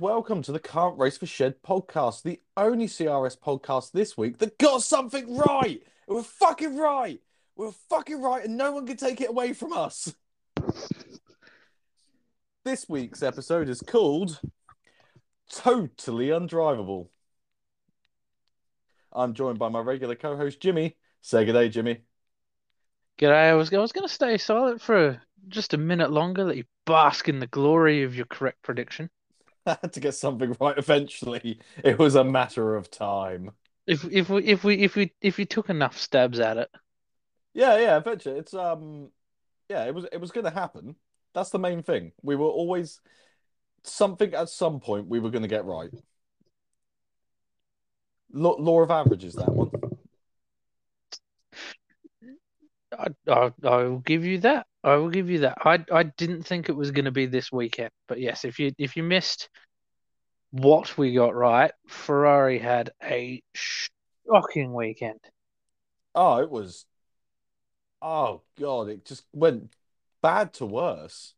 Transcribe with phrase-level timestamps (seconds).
[0.00, 4.56] Welcome to the Can't Race for Shed podcast, the only CRS podcast this week that
[4.56, 5.82] got something right.
[6.08, 7.20] We're fucking right.
[7.54, 10.14] We're fucking right, and no one can take it away from us.
[12.64, 14.40] This week's episode is called
[15.52, 17.08] Totally Undrivable.
[19.12, 20.96] I'm joined by my regular co-host Jimmy.
[21.20, 21.98] Say good day, Jimmy.
[23.18, 23.50] G'day.
[23.50, 26.44] I was I was going to stay silent for just a minute longer.
[26.44, 29.10] Let you bask in the glory of your correct prediction.
[29.66, 31.60] I had to get something right eventually.
[31.84, 33.52] It was a matter of time.
[33.86, 36.70] If if we if we if we if you took enough stabs at it,
[37.54, 38.38] Yeah, yeah, eventually.
[38.38, 39.10] It's um
[39.68, 40.96] yeah, it was it was gonna happen.
[41.34, 42.12] That's the main thing.
[42.22, 43.00] We were always
[43.84, 45.90] something at some point we were gonna get right.
[48.32, 49.70] Law, law of averages, that one.
[53.00, 54.66] I, I I will give you that.
[54.84, 55.58] I will give you that.
[55.64, 58.72] I I didn't think it was going to be this weekend, but yes, if you
[58.78, 59.48] if you missed
[60.50, 65.20] what we got right, Ferrari had a shocking weekend.
[66.14, 66.86] Oh, it was
[68.02, 69.72] oh God, it just went
[70.22, 71.34] bad to worse.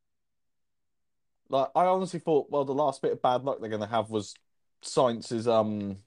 [1.48, 4.34] Like I honestly thought, well, the last bit of bad luck they're gonna have was
[4.83, 5.98] Sainz's um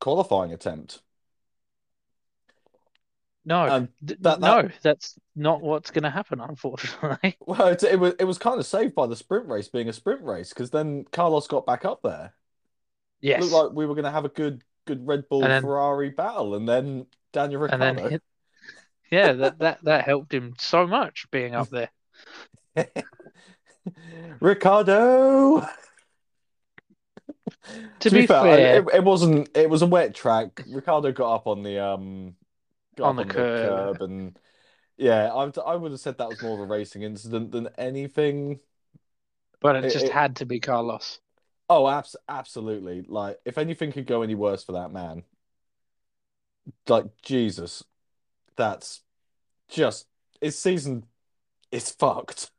[0.00, 1.02] qualifying attempt.
[3.48, 7.36] No, And th- that- no, that's not what's going to happen, unfortunately.
[7.46, 9.92] Well, it, it was it was kind of saved by the sprint race being a
[9.92, 12.34] sprint race because then Carlos got back up there.
[13.20, 16.10] Yes, Looked like we were going to have a good good Red Bull then- Ferrari
[16.10, 18.20] battle, and then Daniel and then
[19.12, 21.90] yeah, that, that that helped him so much being up there.
[24.40, 25.66] Ricciardo.
[28.00, 29.56] To be fair- it, it wasn't.
[29.56, 30.62] It was a wet track.
[30.68, 32.34] Ricciardo got up on the um,
[33.00, 34.00] On the curb.
[34.02, 34.38] and
[34.96, 37.68] yeah, I would I would have said that was more of a racing incident than
[37.76, 38.60] anything.
[39.60, 41.20] But it It- just it- had to be Carlos.
[41.68, 43.02] Oh, abs absolutely.
[43.02, 45.24] Like, if anything could go any worse for that man,
[46.88, 47.82] like Jesus,
[48.56, 49.02] that's
[49.68, 50.06] just
[50.40, 51.06] his season
[51.72, 52.50] is fucked.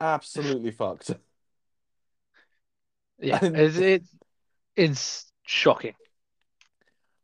[0.00, 1.10] Absolutely fucked.
[3.18, 4.08] Yeah, And- it's,
[4.74, 5.94] it's shocking.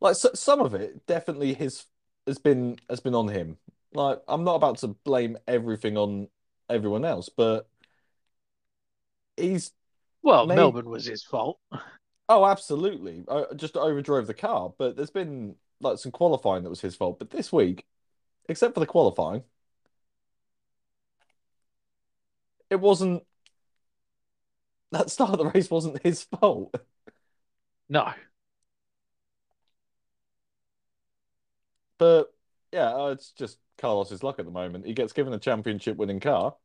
[0.01, 1.85] Like so, some of it definitely his
[2.27, 3.57] has been has been on him.
[3.93, 6.29] Like I'm not about to blame everything on
[6.69, 7.67] everyone else, but
[9.37, 9.71] he's
[10.21, 11.59] Well, May- Melbourne was his fault.
[12.29, 14.73] oh absolutely I just overdrove the car.
[14.77, 17.19] But there's been like some qualifying that was his fault.
[17.19, 17.85] But this week,
[18.49, 19.43] except for the qualifying,
[22.69, 23.23] it wasn't.
[24.91, 26.73] That start of the race wasn't his fault.
[27.89, 28.13] No,
[31.99, 32.33] But
[32.73, 34.87] yeah, uh, it's just Carlos's luck at the moment.
[34.87, 36.55] He gets given a championship winning car.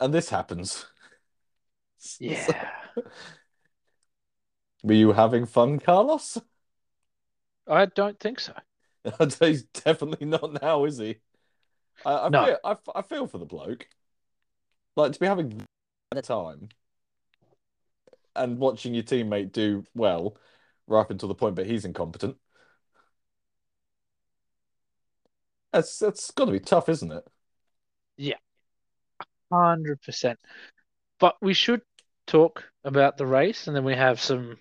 [0.00, 0.86] And this happens.
[2.20, 2.70] yeah,
[4.84, 6.38] Were you having fun, Carlos?
[7.66, 8.54] I don't think so.
[9.40, 11.16] He's definitely not now, is he?
[12.04, 12.44] I, I No.
[12.44, 13.88] feel I, I feel for the bloke.
[14.96, 15.64] Like to be having
[16.12, 16.68] a time
[18.36, 20.36] and watching your teammate do well
[20.86, 22.36] right up until the point but he's incompetent.
[25.74, 27.24] That's that's got to be tough, isn't it?
[28.16, 28.36] Yeah,
[29.52, 30.38] Hundred percent.
[31.18, 31.82] But we should
[32.28, 34.58] talk about the race, and then we have some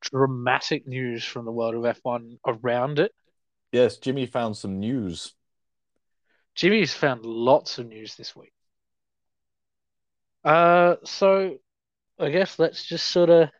[0.00, 3.12] dramatic news from the world of F1 around it.
[3.70, 5.34] Yes, Jimmy found some news.
[6.56, 8.52] Jimmy's found lots of news this week.
[10.44, 11.58] Uh, so
[12.18, 13.50] I guess let's just sort of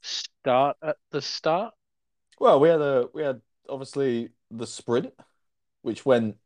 [0.00, 1.74] start at the start.
[2.40, 5.12] Well, we had a we had obviously the sprint,
[5.84, 6.36] which went.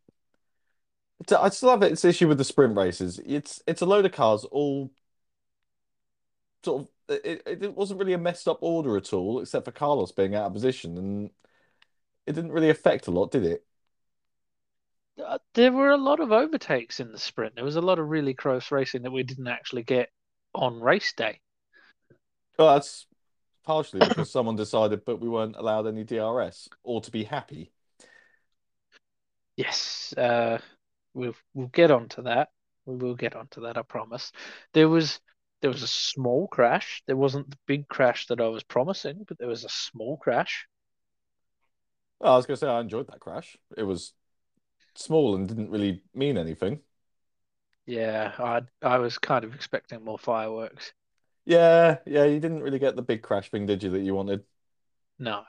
[1.36, 3.18] I still have its issue with the sprint races.
[3.26, 4.90] It's it's a load of cars all
[6.64, 6.88] sort of.
[7.24, 10.46] It, it wasn't really a messed up order at all, except for Carlos being out
[10.46, 11.30] of position, and
[12.26, 13.66] it didn't really affect a lot, did it?
[15.24, 17.54] Uh, There were a lot of overtakes in the sprint.
[17.54, 20.10] There was a lot of really close racing that we didn't actually get
[20.54, 21.40] on race day.
[22.58, 23.06] Well, that's
[23.64, 27.72] partially because someone decided, but we weren't allowed any DRS or to be happy.
[29.58, 30.60] Yes, uh,
[31.14, 32.50] we'll we'll get onto that.
[32.86, 34.30] We will get onto that, I promise.
[34.72, 35.18] There was
[35.62, 37.02] there was a small crash.
[37.08, 40.68] There wasn't the big crash that I was promising, but there was a small crash.
[42.20, 43.56] Well, I was going to say I enjoyed that crash.
[43.76, 44.14] It was
[44.94, 46.82] small and didn't really mean anything.
[47.86, 50.92] Yeah, I I was kind of expecting more fireworks.
[51.46, 54.44] Yeah, yeah, you didn't really get the big crash thing, did you, that you wanted?
[55.18, 55.44] No.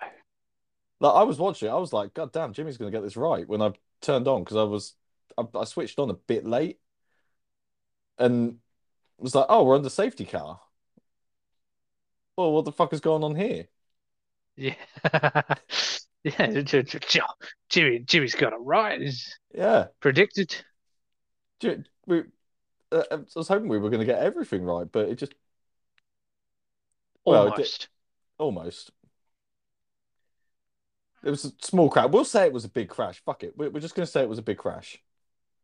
[0.99, 3.61] Like I was watching, I was like, God damn, Jimmy's gonna get this right when
[3.61, 3.71] I
[4.01, 4.95] turned on because I was
[5.37, 6.79] I, I switched on a bit late,
[8.17, 8.57] and
[9.17, 10.59] was like, "Oh, we're on the safety car."
[12.37, 13.67] Well, what the fuck is going on here?
[14.55, 14.75] Yeah.
[16.23, 16.63] yeah,
[17.69, 19.01] Jimmy, Jimmy's got it right.
[19.53, 20.55] Yeah, predicted.
[22.05, 22.23] We.
[22.91, 25.35] Uh, I was hoping we were going to get everything right, but it just
[27.25, 27.87] Well, it did-
[28.39, 28.91] Almost.
[31.23, 32.09] It was a small crash.
[32.09, 33.21] We'll say it was a big crash.
[33.25, 33.53] Fuck it.
[33.57, 34.97] We're we're just going to say it was a big crash.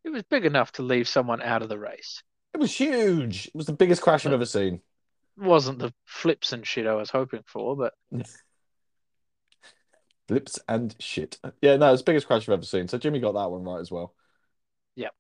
[0.04, 2.22] It was big enough to leave someone out of the race.
[2.54, 3.48] It was huge.
[3.48, 4.82] It was the biggest crash I've ever seen.
[5.38, 7.94] wasn't the flips and shit I was hoping for, but
[10.28, 11.38] Flips and shit.
[11.62, 12.88] Yeah, no, it's the biggest crash I've ever seen.
[12.88, 14.16] So Jimmy got that one right as well.
[14.96, 15.14] Yep.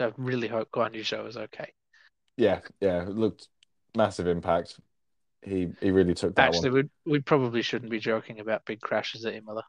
[0.00, 1.72] I really hope Guan Yu Zhou is okay.
[2.36, 3.48] Yeah, yeah, it looked
[3.96, 4.78] massive impact.
[5.42, 6.90] He he really took that Actually, one.
[7.04, 9.64] we we probably shouldn't be joking about big crashes at Imola.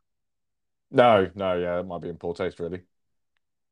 [0.91, 2.81] No, no, yeah, it might be in poor taste, really.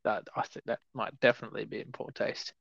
[0.03, 2.53] That I think that might definitely be in poor taste.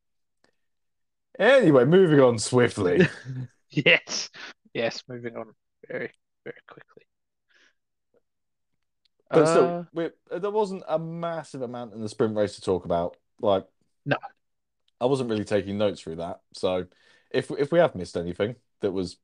[1.38, 3.06] Anyway, moving on swiftly.
[3.68, 4.30] Yes,
[4.72, 5.02] yes.
[5.08, 5.52] Moving on
[5.88, 6.12] very
[6.44, 7.02] very quickly.
[9.28, 12.84] But Uh, still, we, there wasn't a massive amount in the sprint race to talk
[12.84, 13.16] about.
[13.40, 13.66] Like,
[14.06, 14.16] No.
[15.00, 16.40] I wasn't really taking notes through that.
[16.54, 16.86] So,
[17.30, 19.16] if if we have missed anything that was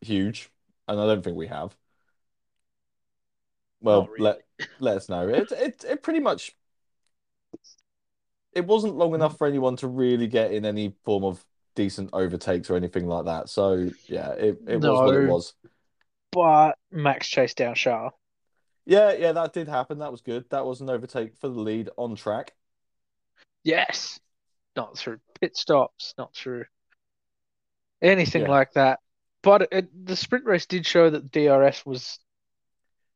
[0.00, 0.50] huge,
[0.88, 1.76] and I don't think we have,
[3.80, 4.24] well, really.
[4.24, 4.40] let
[4.80, 5.28] let us know.
[5.28, 6.52] It it it pretty much
[8.52, 11.44] it wasn't long enough for anyone to really get in any form of
[11.74, 13.48] decent overtakes or anything like that.
[13.48, 15.54] So, yeah, it it was what it was.
[16.32, 18.10] but Max chased down Shah.
[18.86, 19.98] Yeah, yeah, that did happen.
[19.98, 20.48] That was good.
[20.50, 22.54] That was an overtake for the lead on track.
[23.64, 24.20] Yes,
[24.76, 26.64] not through pit stops, not through
[28.00, 28.48] anything Yeah.
[28.48, 29.00] like that.
[29.42, 32.18] But it, the sprint race did show that DRS was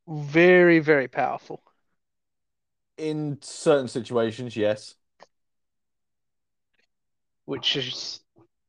[0.06, 1.62] very, very powerful.
[2.96, 4.94] In certain situations, yes.
[7.50, 8.20] which is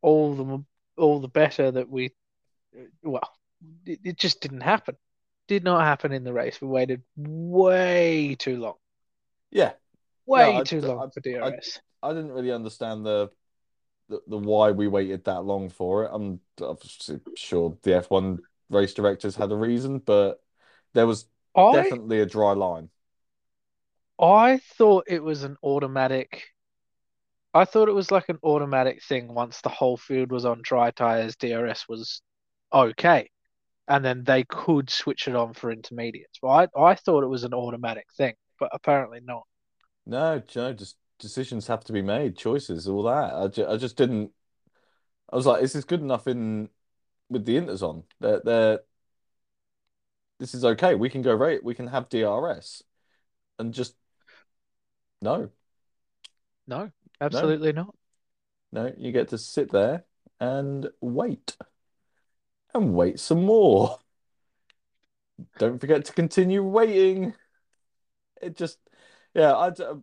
[0.01, 0.63] all the
[0.97, 2.11] all the better that we
[3.03, 3.29] well
[3.85, 4.95] it, it just didn't happen.
[5.47, 6.59] Did not happen in the race.
[6.59, 8.75] We waited way too long.
[9.51, 9.73] Yeah,
[10.25, 13.29] way I- too I- long for DRS I didn't really understand the,
[14.11, 16.11] the the why we waited that long for it.
[16.13, 20.43] I'm obviously sure the F1 race directors had a reason, but
[20.93, 22.89] there was I definitely a dry line.
[24.21, 26.53] I thought it was an automatic
[27.53, 30.91] I thought it was like an automatic thing once the whole field was on dry
[30.91, 32.21] tires DRS was
[32.73, 33.29] okay
[33.87, 37.43] and then they could switch it on for intermediates well, I, I thought it was
[37.45, 39.45] an automatic thing but apparently not
[40.05, 43.33] No, no, just decisions have to be made, choices, all that.
[43.33, 44.31] I, ju I just didn't.
[45.31, 46.69] I was like, is this good enough in
[47.29, 48.03] with the inters on?
[48.19, 48.79] They're, they're
[50.39, 50.95] this is okay.
[50.95, 51.63] We can go right.
[51.63, 52.83] We can have DRS,
[53.59, 53.95] and just
[55.21, 55.51] no.
[56.67, 56.91] no
[57.21, 57.95] absolutely not
[58.71, 60.03] No, you get to sit there
[60.39, 61.55] and wait.
[62.73, 63.99] And wait some more.
[65.59, 67.35] Don't forget to continue waiting.
[68.41, 68.79] It just,
[69.35, 69.95] yeah, I uh,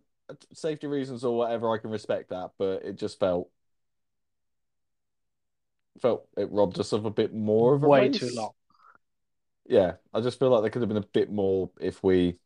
[0.53, 3.49] safety reasons or whatever, I can respect that, but it just felt
[6.01, 8.19] felt it robbed us of a bit more of a way race.
[8.19, 8.51] too long
[9.65, 12.37] Yeah, I just feel like there could have been a bit more if we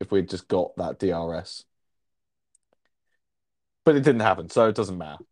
[0.00, 1.64] if we'd just got that DRS.
[3.84, 5.22] But it didn't happen, so it doesn't matter.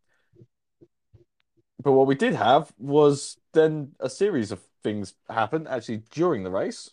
[1.81, 6.51] But what we did have was then a series of things happen actually during the
[6.51, 6.91] race,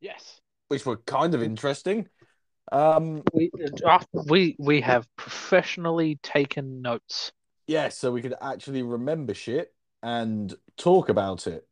[0.00, 2.08] yes which were kind of interesting.
[2.70, 3.50] Um, we
[4.26, 7.32] we we have professionally taken notes.
[7.66, 9.72] Yeah, so we could actually remember shit
[10.02, 11.66] and talk about it.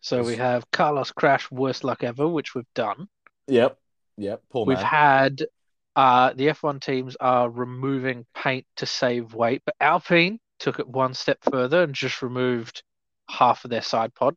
[0.00, 3.08] so we have Carlos crash worst luck ever which we've done.
[3.48, 3.78] Yep,
[4.16, 4.86] yep, poor we've man.
[4.86, 5.46] had
[5.94, 11.12] uh the F1 teams are removing paint to save weight but Alpine took it one
[11.12, 12.82] step further and just removed
[13.28, 14.34] half of their side pod.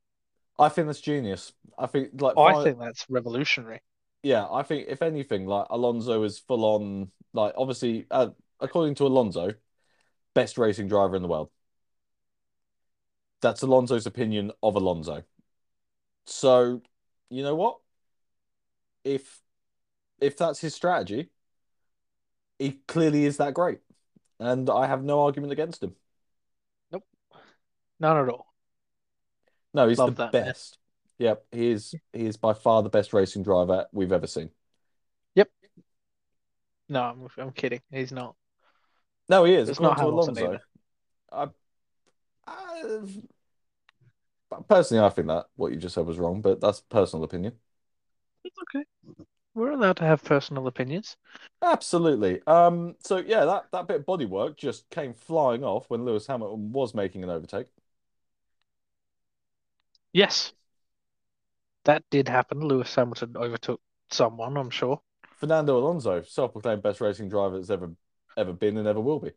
[0.57, 1.53] I think that's genius.
[1.77, 3.81] I think like I think that's revolutionary
[4.25, 8.29] Yeah, I think if anything, like Alonso is full on, like obviously, uh,
[8.59, 9.51] according to Alonso,
[10.33, 11.51] best racing driver in the world.
[13.43, 15.21] That's Alonso's opinion of Alonso.
[16.25, 16.81] So,
[17.29, 17.77] you know what?
[19.03, 19.43] If
[20.19, 21.29] if that's his strategy,
[22.57, 23.81] he clearly is that great,
[24.39, 25.95] and I have no argument against him.
[26.91, 27.05] Nope.
[27.99, 28.47] None at all
[29.75, 30.53] No, he's Love the that, man.
[31.19, 31.19] Best.
[31.19, 31.95] Yep, he is.
[32.13, 34.49] He is by far the best racing driver we've ever seen.
[35.35, 35.49] Yep.
[36.87, 38.35] No I'm, I'm kidding he's not
[39.29, 39.69] No, he is.
[39.69, 40.47] It's not to Hamilton Alonso.
[40.47, 40.61] either.
[41.31, 41.47] I,
[44.51, 47.53] I, personally, I think that what you just said was wrong, but that's personal opinion.
[48.43, 48.85] it's okay
[49.55, 51.15] we're allowed to have personal opinions.
[51.61, 52.41] Absolutely.
[52.45, 56.71] Um, so yeah, that, that bit of bodywork just came flying off when Lewis Hamilton
[56.73, 57.67] was making an overtake.
[60.11, 60.53] Yes,
[61.85, 62.59] that did happen.
[62.59, 65.01] Lewis Hamilton overtook someone, I'm sure.
[65.37, 67.91] Fernando Alonso, self-proclaimed best racing driver that's ever
[68.37, 69.31] ever been and ever will be.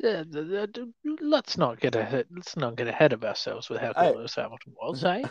[0.00, 0.22] Yeah,
[1.20, 2.26] let's not get ahead.
[2.30, 4.10] Let's not get ahead of ourselves with how Hey.
[4.12, 5.22] good Lewis Hamilton was, eh?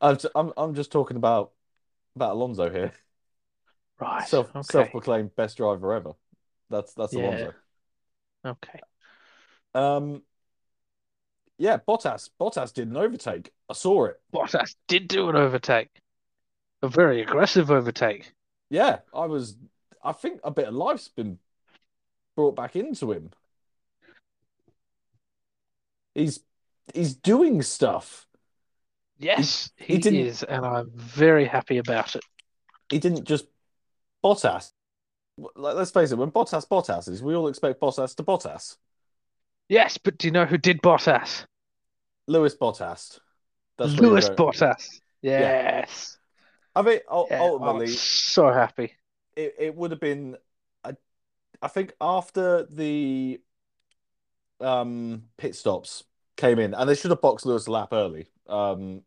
[0.00, 1.52] I'm, I'm I'm just talking about
[2.14, 2.92] about Alonso here.
[3.98, 4.28] Right.
[4.28, 4.62] Self okay.
[4.62, 6.12] self-proclaimed best driver ever.
[6.70, 7.20] That's that's Yeah.
[7.20, 7.54] Alonso.
[8.44, 8.80] Okay.
[9.74, 10.22] Um,
[11.58, 12.30] yeah, Bottas.
[12.40, 13.50] Bottas did an overtake.
[13.68, 14.20] I saw it.
[14.32, 15.90] Bottas did do an overtake,
[16.82, 18.32] a very aggressive overtake.
[18.70, 19.56] Yeah, I was.
[20.02, 21.38] I think a bit of life's been
[22.36, 23.30] brought back into him.
[26.14, 26.40] He's
[26.94, 28.26] he's doing stuff.
[29.18, 32.22] Yes, he he, is, and I'm very happy about it.
[32.90, 33.46] He didn't just
[34.22, 34.72] Bottas.
[35.38, 38.76] Like, let's face it, when Bottas Bottas is, we all expect Bottas to Bottas.
[39.68, 41.44] Yes, but do you know who did Bottas?
[42.26, 43.18] Lewis Bottas.
[43.78, 44.36] That's you're Lewis going.
[44.36, 45.00] Bottas.
[45.22, 46.18] Yes.
[46.74, 48.94] I think ul- Yeah, ultimately I'm so happy.
[49.36, 50.36] it, it would have been
[50.84, 50.92] I,
[51.62, 53.40] I think after the
[54.60, 56.04] um pit stops
[56.36, 58.28] came in and they should have boxed Lewis a lap early.
[58.48, 59.02] Um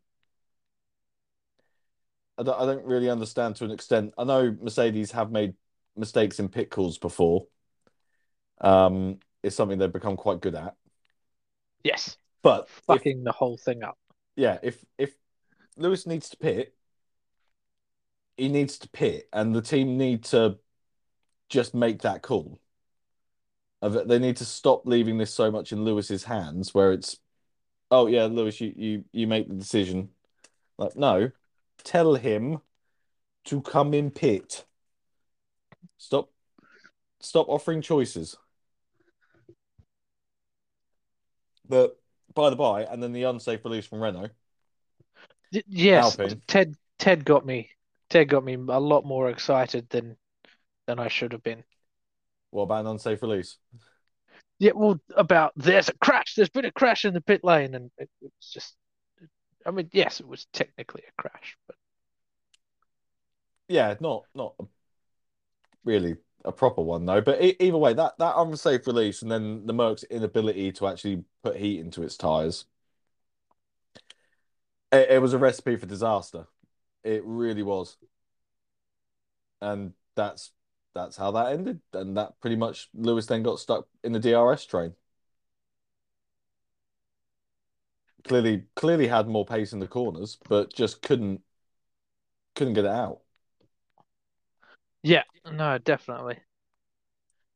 [2.38, 4.14] I don't, I don't really understand to an extent.
[4.16, 5.54] I know Mercedes have made
[5.96, 7.46] mistakes in pit calls before.
[8.60, 10.74] Um it's something they've become quite good at.
[11.82, 13.98] Yes, But if, fucking the whole thing up.
[14.36, 15.12] yeah, if if
[15.76, 16.74] Lewis needs to pit,
[18.36, 20.58] he needs to pit, and the team need to
[21.48, 22.58] just make that call.
[23.82, 27.18] Of it- They need to stop leaving this so much in Lewis's hands, where it's,
[27.90, 30.10] oh yeah, Lewis, you you you make the decision.
[30.78, 31.30] Like no,
[31.82, 32.60] tell him
[33.46, 34.64] to come in pit.
[35.98, 36.30] Stop,
[37.20, 38.36] stop offering choices.
[41.70, 41.96] But
[42.34, 44.30] by the by, and then the unsafe release from Renault.
[45.68, 46.42] Yes, Alpine.
[46.46, 46.74] Ted.
[46.98, 47.70] Ted got me.
[48.10, 50.16] Ted got me a lot more excited than
[50.86, 51.64] than I should have been.
[52.50, 53.56] What about an unsafe release?
[54.58, 56.34] Yeah, well, about there's a crash.
[56.34, 58.76] There's been a crash in the pit lane, and it, it was just.
[59.64, 61.76] I mean, yes, it was technically a crash, but
[63.68, 64.54] Yeah, not not
[65.84, 67.20] really a proper one though.
[67.20, 71.56] But either way, that that unsafe release and then the Merc's inability to actually put
[71.56, 72.66] heat into its tires,
[74.92, 76.46] it, it was a recipe for disaster.
[77.04, 77.96] It really was,
[79.60, 80.52] and that's
[80.94, 81.80] that's how that ended.
[81.92, 84.94] And that pretty much Lewis then got stuck in the DRS train.
[88.24, 91.42] Clearly, clearly had more pace in the corners, but just couldn't
[92.54, 93.22] couldn't get it out.
[95.02, 96.38] Yeah, no, definitely.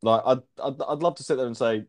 [0.02, 1.84] Like I'd, I'd I'd love to sit there and say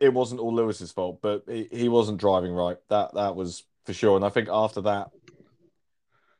[0.00, 2.76] it wasn't all Lewis's fault, but he, he wasn't driving right.
[2.88, 4.16] That that was for sure.
[4.16, 5.08] And I think after that,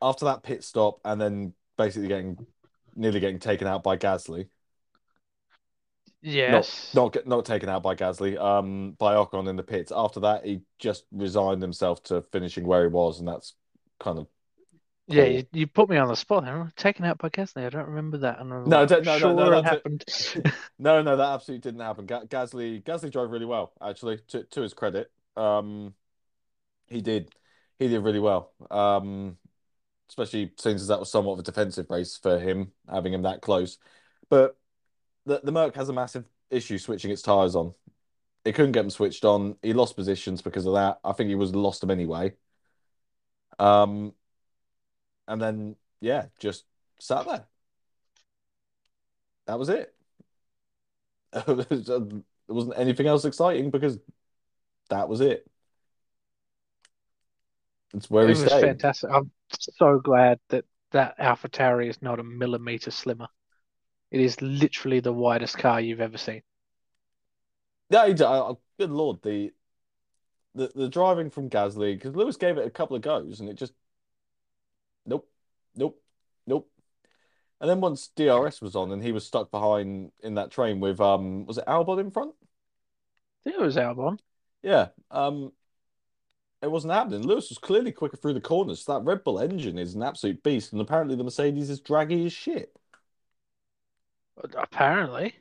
[0.00, 2.46] after that pit stop, and then basically getting
[2.94, 4.48] nearly getting taken out by Gasly,
[6.22, 6.94] Yes.
[6.94, 9.92] not get, not taken out by Gasly, um, by Ocon in the pits.
[9.94, 13.54] After that, he just resigned himself to finishing where he was, and that's
[14.00, 14.26] kind of
[15.08, 16.44] Yeah, you, you put me on the spot.
[16.44, 17.64] I'm taken out by Gasly.
[17.64, 18.40] I don't remember that.
[18.40, 20.04] And I'm No, like, no, no, sure no, it that's happened.
[20.78, 22.06] No, no, that absolutely didn't happen.
[22.06, 24.18] Ga Gasly, Gasly drove really well, actually.
[24.28, 25.94] To to his credit, um,
[26.88, 27.30] he did,
[27.78, 28.52] he did really well.
[28.70, 29.38] Um,
[30.10, 33.78] especially since that was somewhat of a defensive race for him, having him that close.
[34.30, 34.56] But
[35.26, 37.74] the the Merc has a massive issue switching its tires on.
[38.44, 39.56] It couldn't get them switched on.
[39.62, 41.00] He lost positions because of that.
[41.04, 42.34] I think he was lost them anyway.
[43.58, 44.14] Um,
[45.28, 46.64] and then yeah, just
[46.98, 47.46] sat there.
[49.46, 49.94] That was it.
[52.48, 53.98] There wasn't anything else exciting because
[54.88, 55.46] that was it.
[57.92, 58.62] It's where it he was stayed.
[58.62, 59.10] fantastic.
[59.10, 63.28] I'm so glad that that AlphaTauri is not a millimeter slimmer.
[64.10, 66.42] It is literally the widest car you've ever seen.
[67.90, 69.52] Yeah, he, uh, good lord, the
[70.54, 73.54] the the driving from Gasly because Lewis gave it a couple of goes and it
[73.54, 73.72] just
[75.06, 75.28] nope,
[75.76, 76.00] nope,
[76.46, 76.70] nope.
[77.60, 81.00] And then once DRS was on and he was stuck behind in that train with
[81.00, 82.34] um was it Albon in front?
[82.40, 84.18] I think it was Albon.
[84.62, 85.52] Yeah, um,
[86.62, 87.22] it wasn't happening.
[87.22, 88.84] Lewis was clearly quicker through the corners.
[88.86, 92.32] That Red Bull engine is an absolute beast, and apparently the Mercedes is draggy as
[92.32, 92.72] shit.
[94.54, 95.34] Apparently.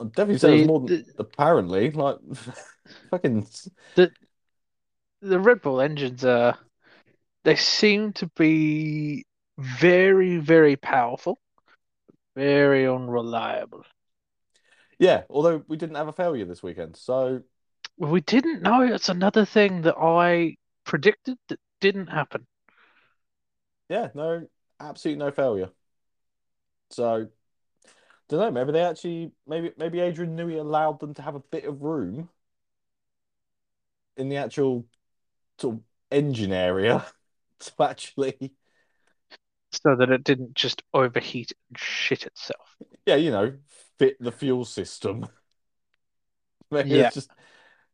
[0.00, 1.90] I'd definitely say it more than the- apparently.
[1.90, 2.18] Like,
[3.10, 3.46] fucking
[3.94, 4.12] The,
[5.22, 6.56] The Red Bull engines are
[7.46, 9.24] They seem to be
[9.56, 11.38] very, very powerful,
[12.36, 13.84] very unreliable.
[14.98, 17.42] Yeah, although we didn't have a failure this weekend, so
[17.98, 18.80] We didn't know.
[18.80, 22.46] It's another thing that I predicted that didn't happen.
[23.88, 24.46] yeah, no,
[24.80, 25.70] absolutely no failure.
[26.90, 27.28] So,
[28.28, 28.50] don't know.
[28.50, 32.28] Maybe they actually, maybe maybe Adrian Newey allowed them to have a bit of room
[34.16, 34.86] in the actual
[35.58, 37.06] sort of engine area
[37.60, 38.52] to actually,
[39.72, 42.76] So that it didn't just overheat and shit itself.
[43.04, 43.54] yeah, you know,
[43.98, 45.26] fit the fuel system.
[46.70, 47.06] Maybe Yeah.
[47.06, 47.30] it's just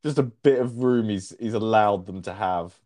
[0.02, 2.78] just a bit of room he's he's allowed them to have.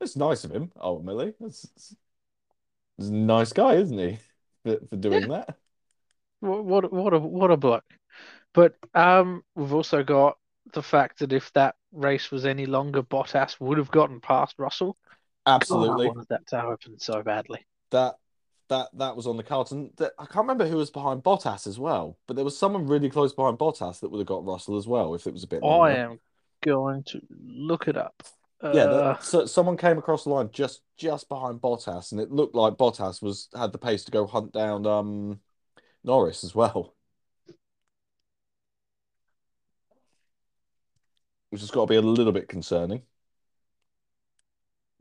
[0.00, 1.34] It's nice of him, ultimately.
[1.40, 1.96] That's, that's-
[2.96, 4.18] he's a nice guy, isn't he?
[4.64, 5.56] For, for doing that.
[6.40, 7.84] What what what a what a bloke.
[8.52, 10.36] But um, we've also got
[10.72, 14.96] the fact that if that race was any longer, Bottas would have gotten past Russell.
[15.68, 16.06] God, I Absolutely.
[16.06, 17.66] wanted that to happen so badly.
[17.90, 18.16] That
[18.68, 19.72] that that was on the cards.
[19.72, 23.10] And I can't remember who was behind Bottas as well, but there was someone really
[23.10, 25.62] close behind Bottas that would have got Russell as well if it was a bit
[25.62, 26.20] I am
[26.62, 28.22] going to look it up.
[28.72, 32.30] Yeah, Uh, that, so someone came across the line just just behind Bottas, and it
[32.30, 35.40] looked like Bottas was had the pace to go hunt down um
[36.04, 36.94] Norris as well,
[41.50, 43.02] which has got to be a little bit concerning.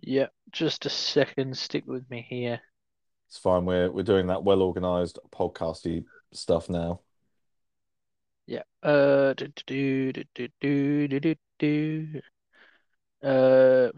[0.01, 1.57] Yeah, just a second.
[1.57, 2.61] Stick with me here.
[3.27, 3.65] It's fine.
[3.65, 7.01] We're we're doing that well organized podcasty stuff now.
[8.47, 8.63] Yeah.
[8.81, 9.33] Uh.
[9.33, 11.35] Do do do do do do do.
[11.59, 12.21] do.
[13.21, 13.91] Uh.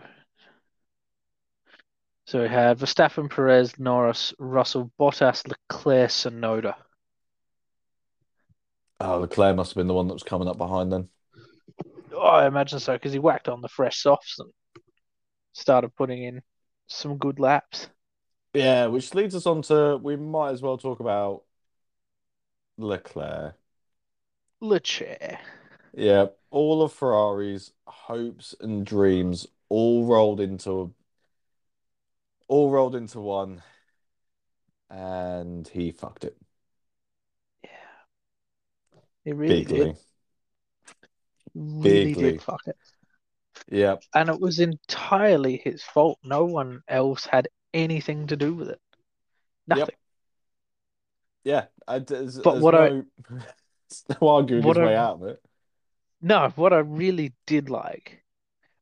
[2.25, 6.75] So we had Verstappen, Perez, Norris, Russell, Bottas, Leclerc, Tsunoda.
[9.01, 11.09] Oh, Leclerc must have been the one that was coming up behind then.
[12.21, 14.51] Oh, I imagine so because he whacked on the fresh softs and
[15.53, 16.43] started putting in
[16.85, 17.89] some good laps.
[18.53, 21.43] Yeah, which leads us on to we might as well talk about
[22.77, 23.55] Leclerc.
[24.59, 25.39] Leclerc.
[25.93, 30.93] Yeah, all of Ferrari's hopes and dreams all rolled into
[32.47, 33.63] all rolled into one,
[34.89, 36.37] and he fucked it
[37.63, 37.69] Yeah.
[39.23, 39.85] He really bigly.
[39.85, 39.97] did.
[41.53, 42.31] Really Bigly.
[42.31, 42.77] did fuck it.
[43.69, 46.17] Yeah, And it was entirely his fault.
[46.23, 48.79] No one else had anything to do with it.
[49.67, 49.95] Nothing.
[51.43, 51.65] yeah.
[51.87, 55.15] I, there's, But there's what I- no, there's no arguing what his I- way out
[55.15, 55.41] of it.
[56.21, 58.23] No, what I really did like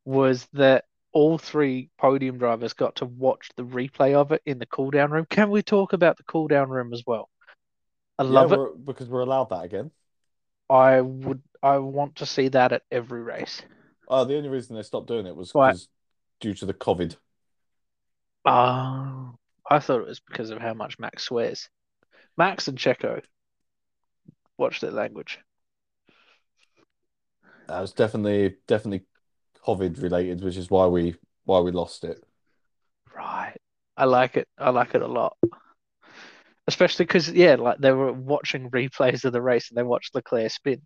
[0.05, 4.65] was that all three podium drivers got to watch the replay of it in the
[4.65, 5.25] cool down room.
[5.29, 7.29] Can we talk about the cool down room as well?
[8.17, 8.85] I Yeah, love it.
[8.85, 9.89] because we're allowed that again.
[10.69, 13.61] I would I want to see that at every race.
[14.07, 15.77] Oh, the only reason they stopped doing it was Right.
[16.39, 17.15] due to the COVID.
[18.45, 19.35] Oh,
[19.69, 21.69] I thought it was because of how much Max swears.
[22.37, 23.21] Max and Checo
[24.57, 25.39] watch their language.
[27.67, 29.05] That was definitely definitely
[29.65, 32.23] COVID related, which is why we why we lost it.
[33.15, 33.55] Right.
[33.97, 34.47] I like it.
[34.57, 35.37] I like it a lot.
[36.67, 40.51] Especially because, yeah, like they were watching replays of the race and they watched Leclerc
[40.51, 40.81] spin.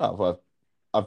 [0.00, 0.42] Oh well,
[0.94, 1.06] I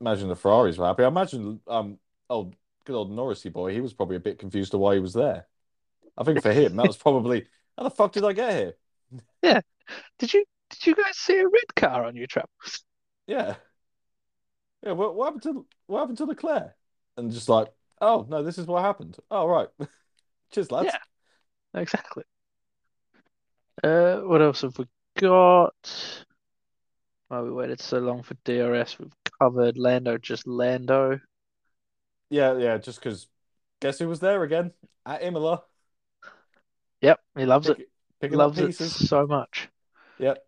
[0.00, 1.04] imagine the Ferraris were happy.
[1.04, 1.98] I imagine um
[2.30, 2.52] oh
[2.84, 5.46] good old Norrisy boy, he was probably a bit confused to why he was there.
[6.16, 8.74] I think for him that was probably how the fuck did I get here?
[9.42, 9.60] Yeah.
[10.18, 12.84] Did you did you guys see a red car on your travels?
[13.26, 13.56] Yeah,
[14.82, 14.92] yeah.
[14.92, 16.74] What, what happened to what happened to Leclerc?
[17.16, 17.68] And just like,
[18.00, 19.16] oh no, this is what happened.
[19.30, 19.68] Oh right,
[20.52, 20.90] cheers lads.
[20.92, 21.80] Yeah.
[21.82, 22.24] Exactly.
[23.82, 24.86] Uh, what else have we
[25.18, 26.24] got?
[27.34, 28.96] Oh, we waited so long for DRS.
[28.96, 31.18] We've covered Lando, just Lando.
[32.30, 32.78] yeah, yeah.
[32.78, 33.26] Just because,
[33.80, 34.70] guess who was there again
[35.04, 35.64] at Imola?
[37.00, 37.78] Yep, he loves it.
[37.78, 37.88] Pick,
[38.20, 39.68] picking up Loves it so much.
[40.20, 40.46] Yep.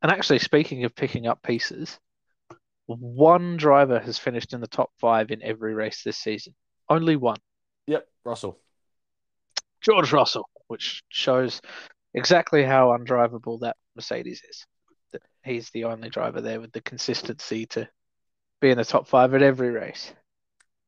[0.00, 1.98] And actually, speaking of picking up pieces,
[2.86, 6.54] one driver has finished in the top five in every race this season.
[6.88, 7.38] Only one.
[7.86, 8.58] Yep, Russell.
[9.82, 11.60] George Russell, which shows
[12.14, 14.66] exactly how undrivable that Mercedes is.
[15.14, 17.88] That he's the only driver there with the consistency to
[18.60, 20.12] be in the top five at every race.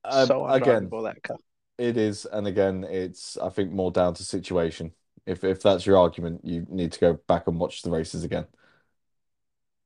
[0.05, 1.37] Um, so again, that car.
[1.79, 4.93] It is, and again, it's I think more down to situation.
[5.27, 8.47] If if that's your argument, you need to go back and watch the races again.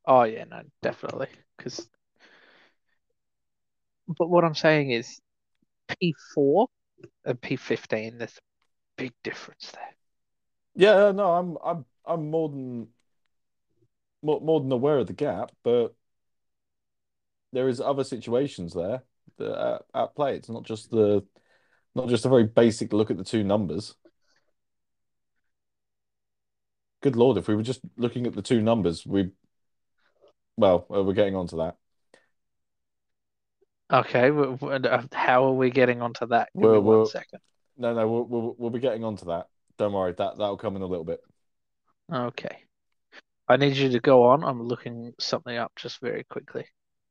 [0.07, 1.29] Oh yeah, no, definitely.
[1.59, 1.87] Because,
[4.09, 5.21] but what I'm saying is,
[5.89, 6.69] P4
[7.25, 8.41] and P15, there's a
[8.97, 9.95] big difference there.
[10.75, 12.89] Yeah, no, I'm I'm I'm more than
[14.23, 15.95] more, more than aware of the gap, but
[17.53, 19.03] there is other situations there
[19.39, 20.37] that are at play.
[20.37, 21.25] It's not just the
[21.95, 23.95] not just a very basic look at the two numbers.
[27.03, 29.31] Good Lord, if we were just looking at the two numbers, we
[30.57, 31.77] well, uh, we're getting onto that.
[33.93, 36.51] Okay, uh, how are we getting onto that?
[36.55, 37.41] Give me Well, one second.
[37.77, 39.47] No, no, we'll, we'll we'll be getting onto that.
[39.79, 41.21] Don't worry, that that'll come in a little bit.
[42.13, 42.65] Okay.
[43.51, 44.45] I need you to go on.
[44.45, 46.67] I'm looking something up just very quickly.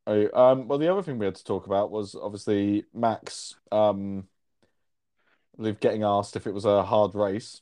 [0.08, 4.24] Oh, um, well, the other thing we had to talk about was obviously Max, um,
[4.64, 7.62] I believe getting asked if it was a hard race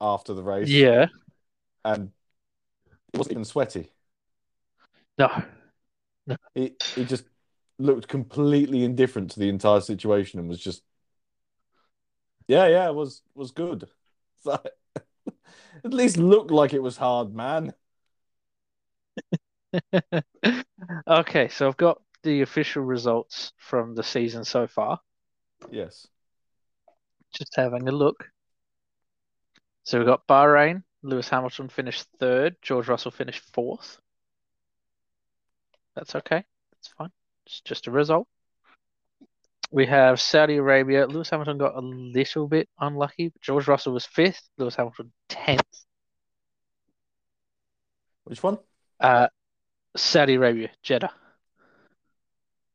[0.00, 1.06] after the race, Yeah.
[1.84, 2.12] and
[2.88, 3.90] it wasn't even sweaty.
[5.18, 5.28] No.
[6.54, 7.24] He he just
[7.78, 10.82] looked completely indifferent to the entire situation and was just,
[12.46, 13.88] yeah, yeah, it was was good.
[15.84, 17.74] At least looked like it was hard, man.
[21.08, 25.00] Okay, so I've got the official results from the season so far.
[25.70, 26.06] Yes.
[27.34, 28.30] Just having a look.
[29.84, 30.82] So we've got Bahrain.
[31.02, 32.56] Lewis Hamilton finished third.
[32.62, 34.00] George Russell finished fourth.
[35.94, 36.44] That's okay.
[36.72, 37.10] That's fine.
[37.46, 38.28] It's just a result.
[39.74, 41.04] We have Saudi Arabia.
[41.04, 43.32] Lewis Hamilton got a little bit unlucky.
[43.40, 44.48] George Russell was fifth.
[44.56, 45.66] Lewis Hamilton tenth.
[48.22, 48.58] Which one?
[49.00, 49.26] Uh,
[49.96, 51.10] Saudi Arabia, Jeddah.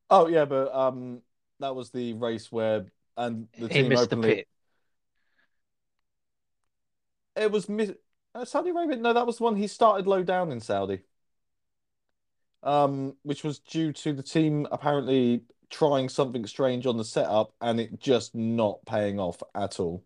[0.09, 1.21] Oh yeah, but um,
[1.61, 4.47] that was the race where and the He team missed the pit.
[7.37, 7.93] it was mis
[8.35, 8.97] uh, Saudi Arabia.
[8.97, 10.99] No, that was the one he started low down in Saudi.
[12.61, 17.79] Um, which was due to the team apparently trying something strange on the setup and
[17.79, 20.03] it just not paying off at all.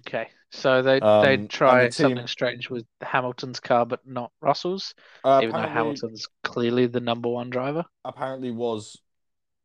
[0.00, 4.32] Okay, so they Um, they try the team- something strange with Hamilton's car, but not
[4.40, 7.84] Russell's, Uh, even though Hamilton's clearly the number one driver.
[8.04, 8.98] apparently was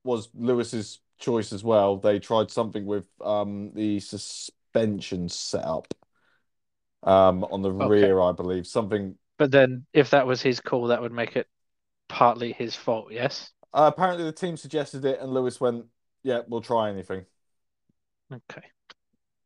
[0.03, 1.97] was Lewis's choice as well.
[1.97, 5.93] They tried something with um the suspension setup
[7.03, 8.09] um on the Okay.
[8.11, 8.65] rear, I believe.
[8.67, 11.47] Something But then, if that was his call, that would make it
[12.09, 13.13] partly his fault.
[13.13, 13.52] Yes.
[13.73, 15.85] Uh, apparently the team suggested it and Lewis went,
[16.23, 17.25] "Yeah, we'll try anything."
[18.31, 18.63] Okay.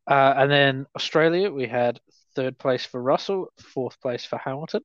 [0.07, 1.99] Uh, and then Australia, we had
[2.35, 4.81] third place for Russell, fourth place for Hamilton.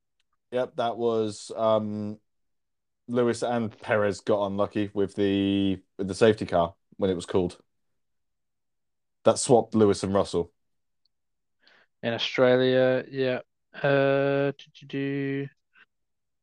[0.51, 2.19] Yep, that was um
[3.07, 7.57] Lewis and Perez got unlucky with the with the safety car when it was called.
[9.23, 10.51] That swapped Lewis and Russell.
[12.01, 13.39] In Australia, yeah.
[13.81, 14.51] Uh.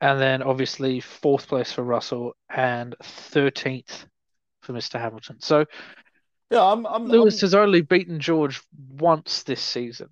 [0.01, 4.07] And then obviously fourth place for Russell and 13th
[4.63, 4.99] for Mr.
[4.99, 5.41] Hamilton.
[5.41, 5.67] So
[6.51, 10.09] Yeah, I'm I'm Lewis I'm, has only beaten George once this season.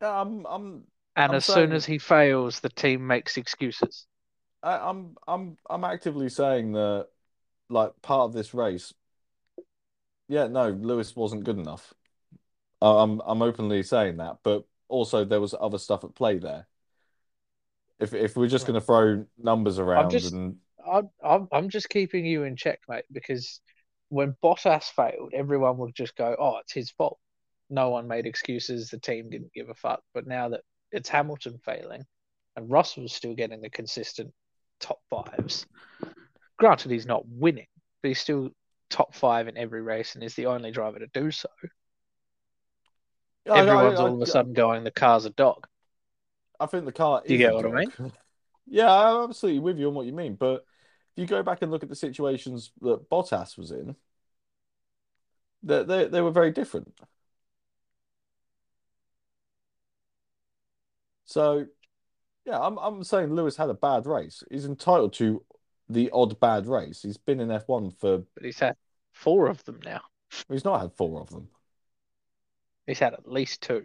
[0.00, 0.84] yeah, I'm I'm
[1.16, 4.06] And I'm as soon as he fails, the team makes excuses.
[4.62, 7.08] I, I'm I'm I'm actively saying that
[7.68, 8.94] like part of this race,
[10.28, 11.92] yeah, no, Lewis wasn't good enough.
[12.82, 16.66] I'm I'm openly saying that, but also there was other stuff at play there.
[18.02, 21.88] If if we're just going to throw numbers around just- and I'm, I'm, I'm just
[21.88, 23.60] keeping you in check, mate, because
[24.08, 27.18] when Bottas failed, everyone would just go, oh, it's his fault.
[27.70, 28.90] No one made excuses.
[28.90, 30.02] The team didn't give a fuck.
[30.12, 32.02] But now that it's Hamilton failing
[32.56, 34.34] and Russell's still getting the consistent
[34.80, 35.66] top fives,
[36.58, 37.68] granted, he's not winning,
[38.02, 38.50] but he's still
[38.90, 41.48] top five in every race and is the only driver to do so.
[43.48, 45.66] I- I- Everyone's I- all of a sudden going, the car's a dog.
[46.62, 48.12] I think the car you get what I dog.
[48.68, 50.36] Yeah, I'm absolutely with you on what you mean.
[50.36, 50.64] But
[51.16, 53.96] if you go back and look at the situations that Bottas was in,
[55.64, 56.94] they they, they were very different.
[61.24, 61.66] So,
[62.46, 64.44] yeah, I'm I'm saying Lewis had a bad race.
[64.50, 65.44] He's entitled to
[65.88, 67.02] the odd bad race.
[67.02, 68.76] He's been in F1 for But he's had
[69.12, 70.02] four of them now.
[70.48, 71.48] he's not had four of them.
[72.86, 73.84] He's had at least two.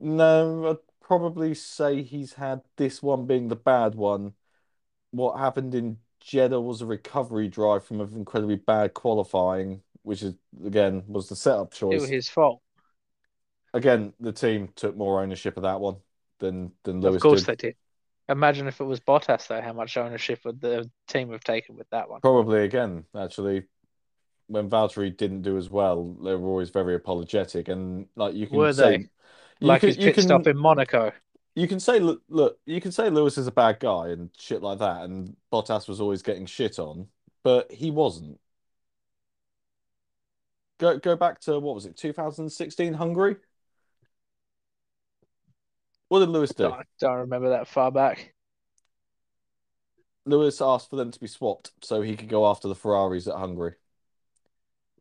[0.00, 4.34] No, I'd probably say he's had this one being the bad one.
[5.10, 10.34] What happened in Jeddah was a recovery drive from an incredibly bad qualifying, which is
[10.64, 12.02] again was the setup choice.
[12.02, 12.62] Still his fault.
[13.72, 15.96] Again, the team took more ownership of that one
[16.38, 17.46] than than Lewis Of course did.
[17.46, 17.76] they did.
[18.28, 21.90] Imagine if it was Bottas, though, how much ownership would the team have taken with
[21.90, 22.20] that one?
[22.20, 23.64] Probably again, actually,
[24.46, 28.58] when Valtteri didn't do as well, they were always very apologetic, and like you can
[28.58, 29.08] Were say, they?
[29.60, 31.12] Like can, his pit can stop in Monaco.
[31.54, 34.62] you can say look, look, you can say Lewis is a bad guy and shit
[34.62, 37.08] like that, and Bottas was always getting shit on,
[37.42, 38.38] but he wasn't.
[40.78, 43.36] Go go back to what was it, 2016 Hungary?
[46.08, 46.66] What did Lewis do?
[46.72, 48.34] I don't remember that far back.
[50.26, 53.36] Lewis asked for them to be swapped so he could go after the Ferraris at
[53.36, 53.74] Hungary.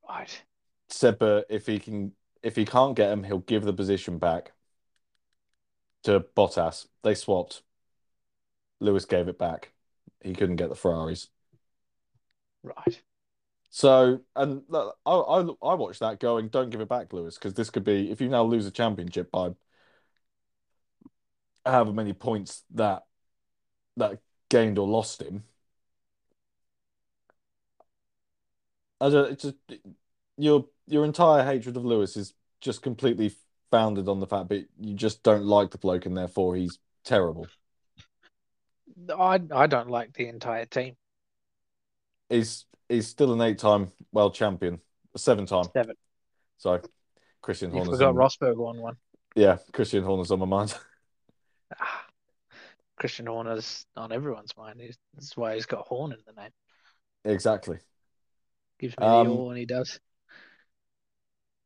[0.07, 0.43] Right.
[0.89, 2.13] Said, but if he can,
[2.43, 4.53] if he can't get him, he'll give the position back
[6.03, 6.87] to Bottas.
[7.03, 7.61] They swapped.
[8.79, 9.71] Lewis gave it back.
[10.21, 11.27] He couldn't get the Ferraris.
[12.63, 13.01] Right.
[13.69, 17.69] So, and I, I I watched that going, don't give it back, Lewis, because this
[17.69, 19.51] could be if you now lose a championship by
[21.65, 23.03] however many points that
[23.97, 25.43] that gained or lost him.
[29.01, 29.55] I don't, it's just
[30.37, 33.33] your your entire hatred of Lewis is just completely
[33.71, 37.47] founded on the fact that you just don't like the bloke and therefore he's terrible.
[39.17, 40.95] I I don't like the entire team.
[42.27, 44.81] He's he's still an eight-time world champion,
[45.15, 45.65] a seven-time.
[45.73, 45.95] Seven.
[46.57, 46.81] So
[47.41, 48.95] Christian You Horner's forgot on, Rosberg won one.
[49.35, 50.75] yeah, Christian Horner's on my mind.
[51.79, 52.03] Ah,
[52.97, 54.81] Christian Horner's on everyone's mind.
[55.13, 56.49] That's why he's got Horn in the name.
[57.23, 57.77] Exactly.
[58.79, 59.99] Gives me Um, the yaw when he does.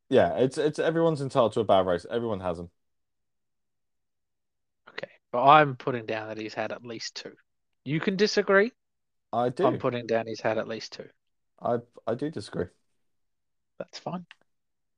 [0.10, 2.06] Yeah, it's it's everyone's entitled to a bad race.
[2.10, 2.70] Everyone has them.
[4.90, 7.34] Okay, but I'm putting down that he's had at least two.
[7.86, 8.72] You can disagree.
[9.32, 9.66] I do.
[9.66, 11.08] I'm putting down he's had at least two.
[11.62, 12.68] I I do disagree.
[13.80, 14.26] That's fine.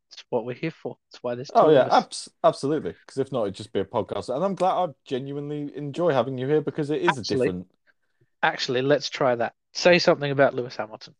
[0.10, 0.98] That's what we're here for.
[1.12, 2.94] That's why oh, two Oh yeah, abs absolutely.
[3.06, 4.34] Because if not, it'd just be a podcast.
[4.34, 7.68] And I'm glad I genuinely enjoy having you here because it is a different.
[8.44, 9.54] Actually, let's try that.
[9.74, 11.16] Say something about Lewis Hamilton.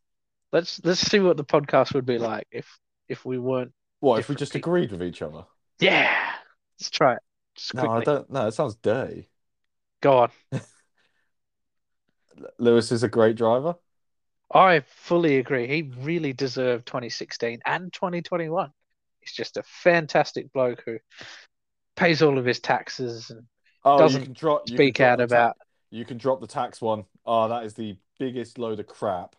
[0.52, 3.72] Let's let's see what the podcast would be like if if we weren't.
[4.00, 4.70] What if we just people.
[4.70, 5.44] agreed with each other?
[5.80, 6.10] Yeah,
[6.78, 7.22] let's try it.
[7.74, 8.30] No, I don't.
[8.30, 9.28] No, it sounds dirty.
[10.02, 10.30] Go on.
[12.58, 13.76] Lewis is a great driver.
[14.52, 15.66] I fully agree.
[15.66, 18.70] He really deserved 2016 and 2021.
[19.20, 20.98] He's just a fantastic bloke who
[21.96, 23.42] pays all of his taxes and
[23.86, 24.62] Oh, Doesn't you can drop.
[24.68, 25.56] You speak out the about.
[25.58, 27.04] ta- you can drop the tax one.
[27.24, 29.36] Oh, that is the biggest load of crap.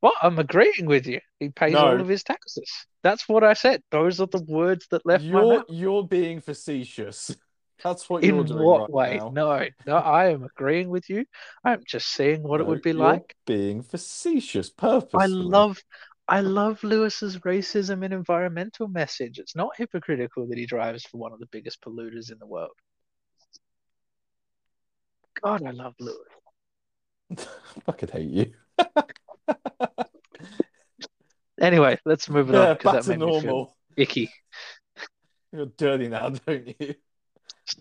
[0.00, 0.14] What?
[0.22, 1.20] I'm agreeing with you.
[1.40, 1.88] He pays No.
[1.88, 2.70] all of his taxes.
[3.02, 3.82] That's what I said.
[3.90, 5.64] Those are the words that left my You're mouth.
[5.68, 7.34] you're being facetious.
[7.82, 9.16] That's what you're In doing what right way?
[9.18, 9.30] now.
[9.32, 11.24] No, no, I am agreeing with you.
[11.64, 13.36] I'm just saying what it would be you're like.
[13.46, 15.20] being facetious purposely.
[15.20, 15.78] I love
[16.26, 19.38] I love Lewis's racism and environmental message.
[19.38, 22.72] It's not hypocritical that he drives for one of the biggest polluters in the world.
[25.42, 26.18] God, I love Lewis.
[27.30, 28.52] I fucking hate you.
[31.60, 34.30] Anyway, let's move it Yeah, on because that made me feel icky.
[35.52, 36.94] You're dirty now, don't you?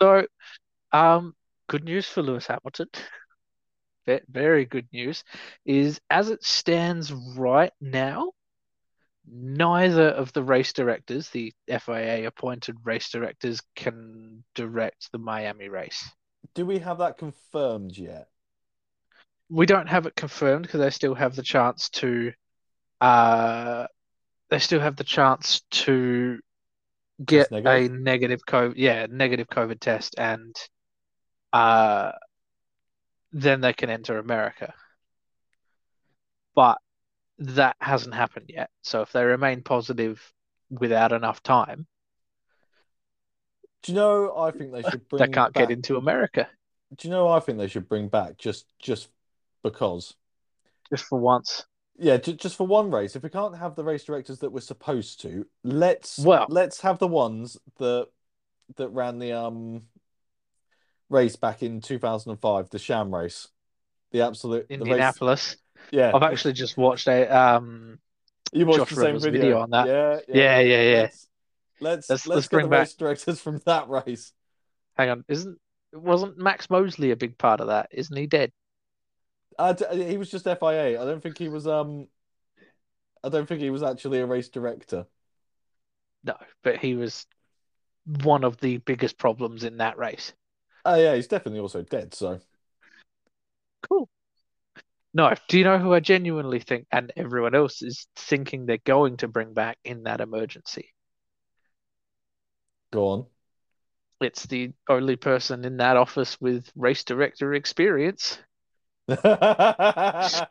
[0.01, 0.25] So,
[0.91, 1.35] um,
[1.69, 2.87] good news for Lewis Hamilton.
[4.29, 5.23] Very good news
[5.65, 8.31] is as it stands right now,
[9.29, 16.09] neither of the race directors, the FIA appointed race directors, can direct the Miami race.
[16.53, 18.29] Do we have that confirmed yet?
[19.49, 22.33] We don't have it confirmed because they still have the chance to,
[23.01, 23.87] uh,
[24.49, 26.39] they still have the chance to
[27.23, 27.91] get negative?
[27.91, 30.55] a negative COVID, yeah, negative COVID test, and
[31.53, 32.11] uh,
[33.31, 34.73] then they can enter America.
[36.55, 36.79] But
[37.39, 38.69] that hasn't happened yet.
[38.81, 40.33] So if they remain positive
[40.69, 41.87] without enough time,
[43.81, 44.37] Do you know?
[44.37, 45.53] I think they should bring they can't back.
[45.53, 46.47] get into America
[46.95, 47.27] Do you know?
[47.29, 49.09] I think they should bring back just just
[49.63, 50.15] because.
[50.89, 51.65] just for once.
[51.99, 53.15] Yeah, ju- just for one race.
[53.15, 56.99] If we can't have the race directors that we're supposed to, let's Well- let's have
[56.99, 58.07] the ones that
[58.75, 59.83] that ran the um
[61.09, 63.47] race back in 2005, the sham race,
[64.11, 64.75] the absolute the.
[64.75, 65.57] Indianapolis.
[65.91, 67.99] Yeah, I've actually just watched a um
[68.51, 69.31] you watched Josh the same video.
[69.41, 69.87] video on that.
[69.87, 71.01] Yeah, Yeah, yeah, yeah.
[71.01, 71.27] Let's
[71.79, 74.33] let's, Let's- let's bring the back- race directors from that race.
[74.97, 75.57] hang on, isn't
[75.93, 77.89] it wasn't Max Mosley a big part of that?
[77.91, 78.51] Isn't he dead?
[79.57, 81.01] Uh, he was just FIA.
[81.01, 82.07] I don't think he was um.
[83.23, 85.05] I don't think he was actually a race director.
[86.23, 87.25] No, but he was
[88.23, 90.33] one of the biggest problems in that race.
[90.85, 92.13] Oh yeah, he's definitely also dead.
[92.13, 92.39] So
[93.89, 94.09] Cool.
[95.13, 99.17] No, do you know who I genuinely think, and everyone else is thinking they're going
[99.17, 100.93] to bring back in that emergency?
[102.91, 103.25] go on.
[104.21, 108.39] It's the only person in that office with race director experience.
[109.07, 110.43] That's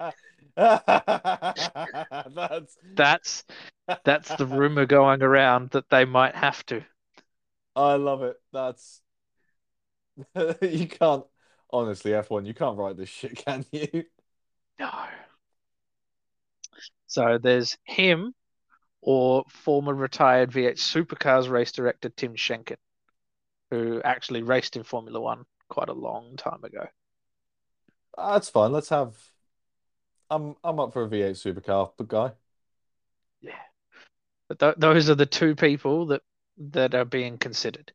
[2.94, 3.44] That's
[4.04, 6.82] that's the rumor going around that they might have to.
[7.74, 8.36] I love it.
[8.52, 9.02] That's
[10.62, 11.24] you can't
[11.70, 12.46] honestly F1.
[12.46, 14.04] You can't write this shit, can you?
[14.78, 14.90] No.
[17.06, 18.34] So there's him
[19.00, 22.76] or former retired V8 Supercars race director Tim Schenken,
[23.70, 26.86] who actually raced in Formula One quite a long time ago.
[28.16, 28.72] That's fine.
[28.72, 29.16] Let's have.
[30.30, 32.32] I'm I'm up for a V8 supercar, but guy.
[33.40, 33.62] Yeah,
[34.48, 36.22] but th those are the two people that
[36.58, 37.92] that are being considered,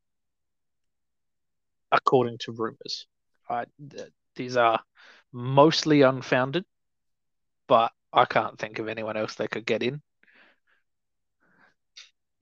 [1.92, 3.08] according to rumors.
[3.50, 4.80] Right, Th- these are
[5.32, 6.66] mostly unfounded,
[7.68, 10.02] but I can't think of anyone else they could get in.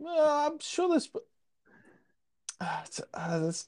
[0.04, 1.10] Uh, I'm sure there's.
[2.62, 3.68] Uh, uh, let's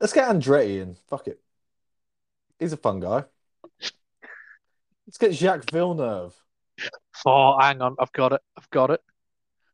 [0.00, 0.96] let's get Andretti in.
[1.08, 1.40] Fuck it.
[2.58, 3.24] He's a fun guy.
[5.06, 6.34] Let's get Jacques Villeneuve.
[7.24, 8.40] Oh, hang on, I've got it.
[8.56, 9.00] I've got it.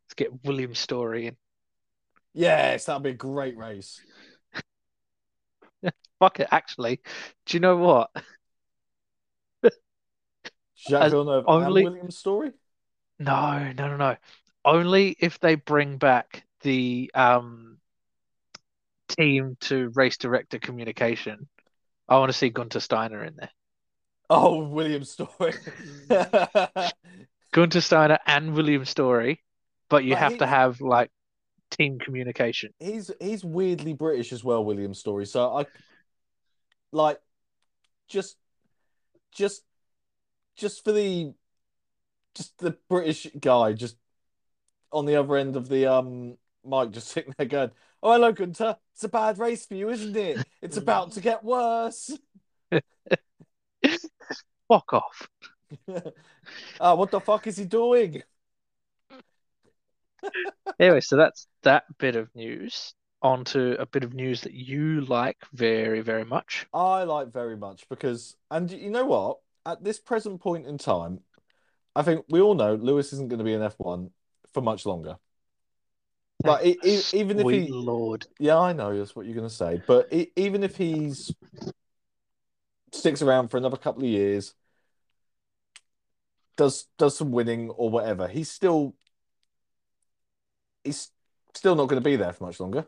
[0.04, 1.36] Let's get William Story in.
[2.34, 4.00] Yes, that'd be a great race.
[6.18, 7.00] Fuck it, actually.
[7.46, 8.10] Do you know what?
[10.76, 12.52] Jacques As Villeneuve only- and Williams story.
[13.18, 14.16] No, no, no, no.
[14.64, 17.78] Only if they bring back the um
[19.08, 21.48] team to race director communication.
[22.12, 23.50] I want to see Gunter Steiner in there.
[24.28, 25.54] Oh, William story.
[27.52, 29.42] Gunter Steiner and William Story,
[29.88, 31.10] but you But have he- to have like
[31.70, 32.72] team communication.
[32.78, 35.26] he's he's weirdly British as well, William story.
[35.26, 35.66] So I
[36.92, 37.18] like
[38.08, 38.36] just
[39.32, 39.62] just
[40.56, 41.32] just for the
[42.34, 43.96] just the British guy just
[44.92, 47.70] on the other end of the um mic just sitting there going,
[48.02, 50.44] Oh hello Gunter, it's a bad race for you, isn't it?
[50.60, 52.16] It's about to get worse.
[54.68, 55.28] Fuck off.
[56.80, 58.22] Ah, what the fuck is he doing?
[60.78, 62.94] Anyway, so that's that bit of news.
[63.22, 66.66] On to a bit of news that you like very, very much.
[66.74, 69.38] I like very much because, and you know what?
[69.64, 71.20] At this present point in time,
[71.94, 74.10] I think we all know Lewis isn't going to be an F1
[74.52, 75.18] for much longer.
[76.42, 78.26] But e- e- even if Sweet he, Lord.
[78.38, 79.80] yeah, I know that's what you're going to say.
[79.86, 81.34] But e- even if he's
[82.92, 84.54] sticks around for another couple of years,
[86.56, 88.94] does does some winning or whatever, he's still
[90.84, 91.10] he's
[91.54, 92.86] still not going to be there for much longer.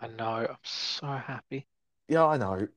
[0.00, 0.46] I know.
[0.48, 1.66] I'm so happy.
[2.08, 2.68] Yeah, I know.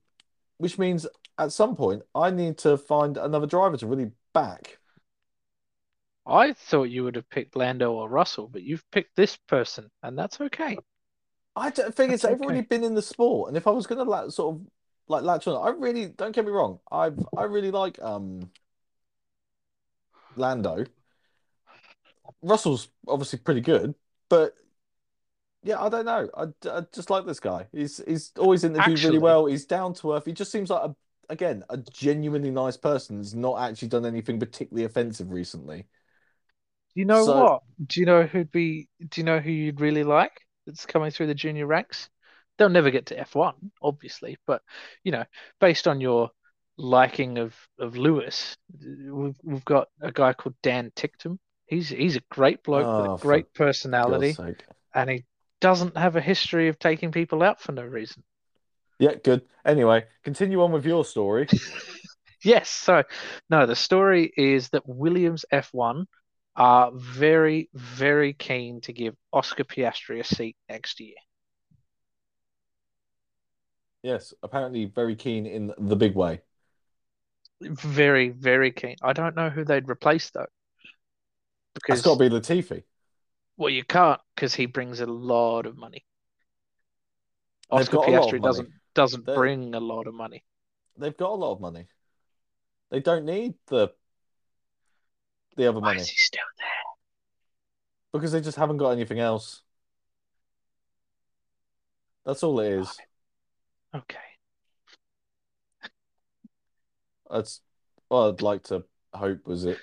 [0.57, 1.07] Which means
[1.38, 4.79] at some point I need to find another driver to really back.
[6.25, 10.17] I thought you would have picked Lando or Russell, but you've picked this person, and
[10.17, 10.77] that's okay.
[11.55, 13.88] I don't think it's That's they've already been in the sport, and if I was
[13.88, 14.62] going to like sort of
[15.07, 16.79] like latch on, I really don't get me wrong.
[16.91, 18.51] I I really like um
[20.36, 20.86] Lando.
[22.41, 23.95] Russell's obviously pretty good,
[24.29, 24.55] but
[25.63, 26.29] yeah, I don't know.
[26.36, 27.67] I, I just like this guy.
[27.71, 29.45] He's he's always interviewed Actually- really well.
[29.45, 30.25] He's down to earth.
[30.25, 30.95] He just seems like a
[31.29, 33.17] again a genuinely nice person.
[33.17, 35.86] Has not actually done anything particularly offensive recently.
[36.93, 37.63] Do you know So- what?
[37.86, 38.89] Do you know who'd be?
[39.10, 42.10] Do you know who you'd really like that's coming through the junior ranks?
[42.58, 44.62] They'll never get to F1, obviously, but
[45.04, 45.23] you know,
[45.60, 46.30] based on your
[46.77, 51.39] liking of of Lewis, we've we've got a guy called Dan Ticktum.
[51.65, 54.36] He's he's a great bloke Oh, with a oh, great personality,
[54.93, 55.23] and he
[55.62, 58.23] doesn't have a history of taking people out for no reason.
[58.99, 59.43] Yeah, good.
[59.65, 61.47] Anyway, continue on with your story.
[62.43, 63.04] Yes, so
[63.51, 66.06] no, the story is that Williams F1
[66.55, 71.15] are very, very keen to give Oscar Piastri a seat next year.
[74.03, 76.41] Yes, apparently very keen in the big way.
[77.61, 78.95] Very, very keen.
[79.03, 80.47] I don't know who they'd replace though.
[81.75, 82.83] Because it's got to be Latifi.
[83.57, 86.03] well, you can't because he brings a lot of money.
[87.69, 88.41] Oscar got a lot of Piastri money.
[88.41, 90.43] doesn't doesn't They're- bring a lot of money.
[90.97, 91.87] They've got a lot of money.
[92.89, 93.89] They don't need the
[95.58, 96.68] the other Why money is he still there?
[98.14, 99.62] because they just haven't got anything else.
[102.26, 102.97] That's all it is.
[103.95, 104.18] Okay.
[107.30, 107.62] That's
[108.10, 108.84] what I'd like to
[109.14, 109.80] hope was it.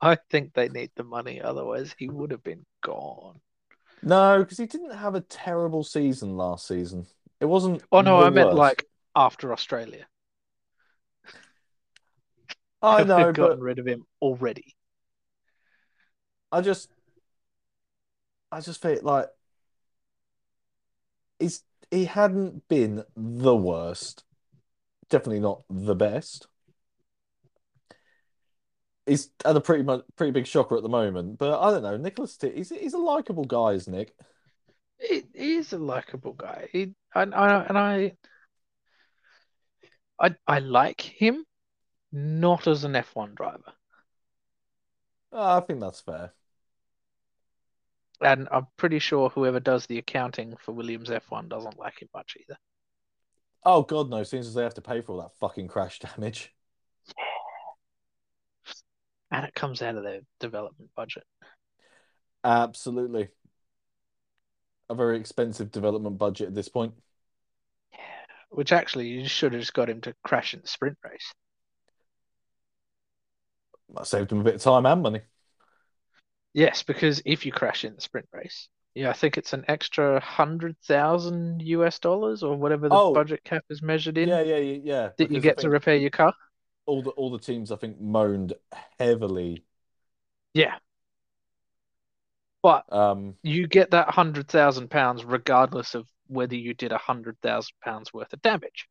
[0.00, 3.40] I think they need the money, otherwise he would have been gone.
[4.02, 7.06] No, because he didn't have a terrible season last season.
[7.40, 7.82] It wasn't.
[7.90, 8.58] Oh no, I meant worst.
[8.58, 8.86] like
[9.16, 10.06] after Australia.
[12.82, 14.74] I They've gotten but rid of him already.
[16.50, 16.88] I just,
[18.50, 19.28] I just feel like
[21.38, 24.24] he's he hadn't been the worst,
[25.10, 26.46] definitely not the best.
[29.06, 31.96] He's had a pretty much pretty big shocker at the moment, but I don't know.
[31.96, 34.14] Nicholas, T, he's he's a likable guy, isn't Nick?
[34.98, 36.68] He, he is a likable guy.
[36.72, 38.12] He, I, I, and I,
[40.20, 41.44] I, I like him,
[42.12, 43.72] not as an F1 driver.
[45.32, 46.32] Ah, I think that's fair.
[48.20, 52.36] And I'm pretty sure whoever does the accounting for Williams F1 doesn't like it much
[52.40, 52.58] either.
[53.64, 54.22] Oh God, no!
[54.22, 56.52] Seems as they have to pay for all that fucking crash damage.
[59.30, 61.24] And it comes out of their development budget.
[62.42, 63.28] Absolutely.
[64.88, 66.94] A very expensive development budget at this point.
[67.92, 67.98] Yeah.
[68.48, 71.34] Which actually you should have just got him to crash in the sprint race.
[73.96, 75.20] I saved them a bit of time and money.
[76.54, 80.18] Yes, because if you crash in the sprint race, yeah, I think it's an extra
[80.20, 83.12] hundred thousand US dollars or whatever the Oh.
[83.14, 85.08] budget cap is measured in Yeah, yeah, yeah, yeah.
[85.18, 86.34] that you because get to repair your car.
[86.86, 88.54] all the all the teams I think moaned
[88.98, 89.64] heavily.
[90.54, 90.78] Yeah.
[92.62, 97.40] But Um, you get that hundred thousand pounds regardless of whether you did a hundred
[97.40, 98.88] thousand pounds worth of damage.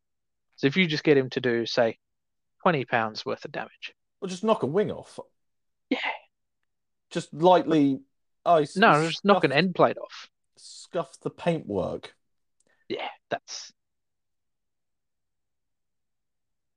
[0.55, 1.99] So if you just get him to do, say,
[2.61, 3.93] twenty pounds worth of damage.
[4.21, 5.19] Or just knock a wing off.
[5.89, 5.99] Yeah.
[7.09, 8.01] Just lightly.
[8.45, 10.29] Oh, No, just knock an end plate off.
[10.57, 12.13] Scuff the paintwork.
[12.89, 13.73] Yeah, that's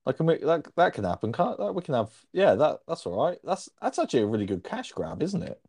[0.07, 1.75] Like can we, that that can happen, can't that?
[1.75, 3.39] We can have yeah, that that's all right.
[3.45, 5.61] That's that's actually a really good cash grab, isn't it?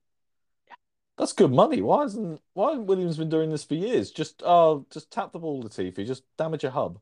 [0.67, 0.75] Yeah.
[1.17, 1.81] That's good money.
[1.81, 4.11] Why hasn't why hasn't Williams been doing this for years?
[4.11, 6.05] Just oh, just tap the ball, to Latifi.
[6.07, 6.99] Just damage a hub.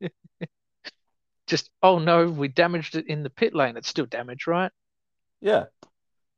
[1.48, 3.76] just oh no, we damaged it in the pit lane.
[3.76, 4.70] It's still damaged, right?
[5.40, 5.64] Yeah,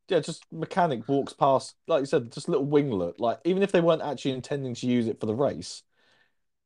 [0.09, 0.21] yeah.
[0.21, 3.15] Just mechanic walks past, like you said, just little winglet.
[3.19, 5.83] Like even if they weren't actually intending to use it for the race,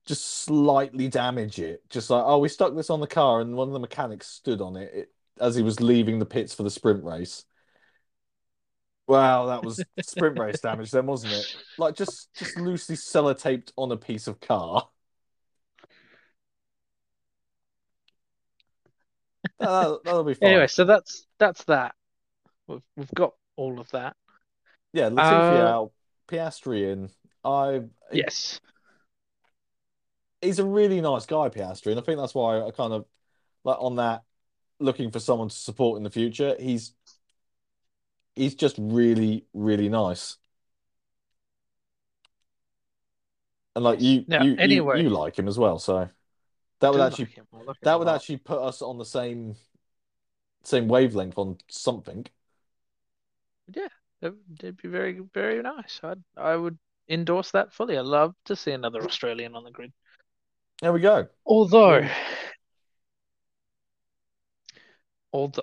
[0.07, 1.83] just slightly damage it.
[1.91, 4.61] Just like oh, we stuck this on the car, and one of the mechanics stood
[4.61, 5.09] on it, it
[5.41, 7.45] as he was leaving the pits for the sprint race.
[9.07, 11.57] Wow, that was sprint race damage then, wasn't it?
[11.79, 14.89] Like just just loosely sellotaped on a piece of car.
[19.59, 20.51] That, that'll be fine.
[20.51, 21.95] Anyway, so that's that's that.
[22.67, 24.17] We've we've got all of that.
[24.93, 25.93] yeah, Latifi uh, out,
[26.29, 27.11] Piastri in.
[27.45, 27.83] I
[28.13, 28.61] Yes.
[30.41, 33.05] he's a really nice guy, Piastri, and I think that's why I kind of
[33.65, 34.23] like on that
[34.81, 36.57] looking for someone to support in the future.
[36.59, 36.95] He's
[38.35, 40.37] he's just really, really nice.
[43.77, 46.09] And like you, Now, you, you, you like him as well, so
[46.81, 47.47] that would actually like him.
[47.53, 48.17] I like him that would lot.
[48.17, 49.57] actually put us on the same
[50.63, 52.27] same wavelength on something.
[53.75, 53.89] Yeah,
[54.21, 56.01] that'd, that'd be very very nice.
[56.03, 57.97] I I would endorse that fully.
[57.99, 59.93] I love to see another Australian on the grid.
[60.83, 61.29] There we go.
[61.47, 62.15] Although, Yeah.
[65.33, 65.63] although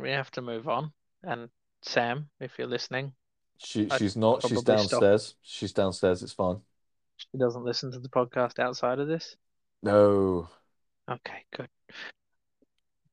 [0.00, 0.92] we have to move on.
[1.22, 1.48] And
[1.82, 3.12] Sam, if you're listening,
[3.58, 4.42] She I'd she's not.
[4.42, 5.00] She's probably stop.
[5.00, 5.34] downstairs.
[5.42, 6.22] She's downstairs.
[6.22, 6.60] It's fine.
[7.16, 9.36] she doesn't listen to the podcast outside of this.
[9.82, 10.48] No.
[11.08, 11.68] Okay, good.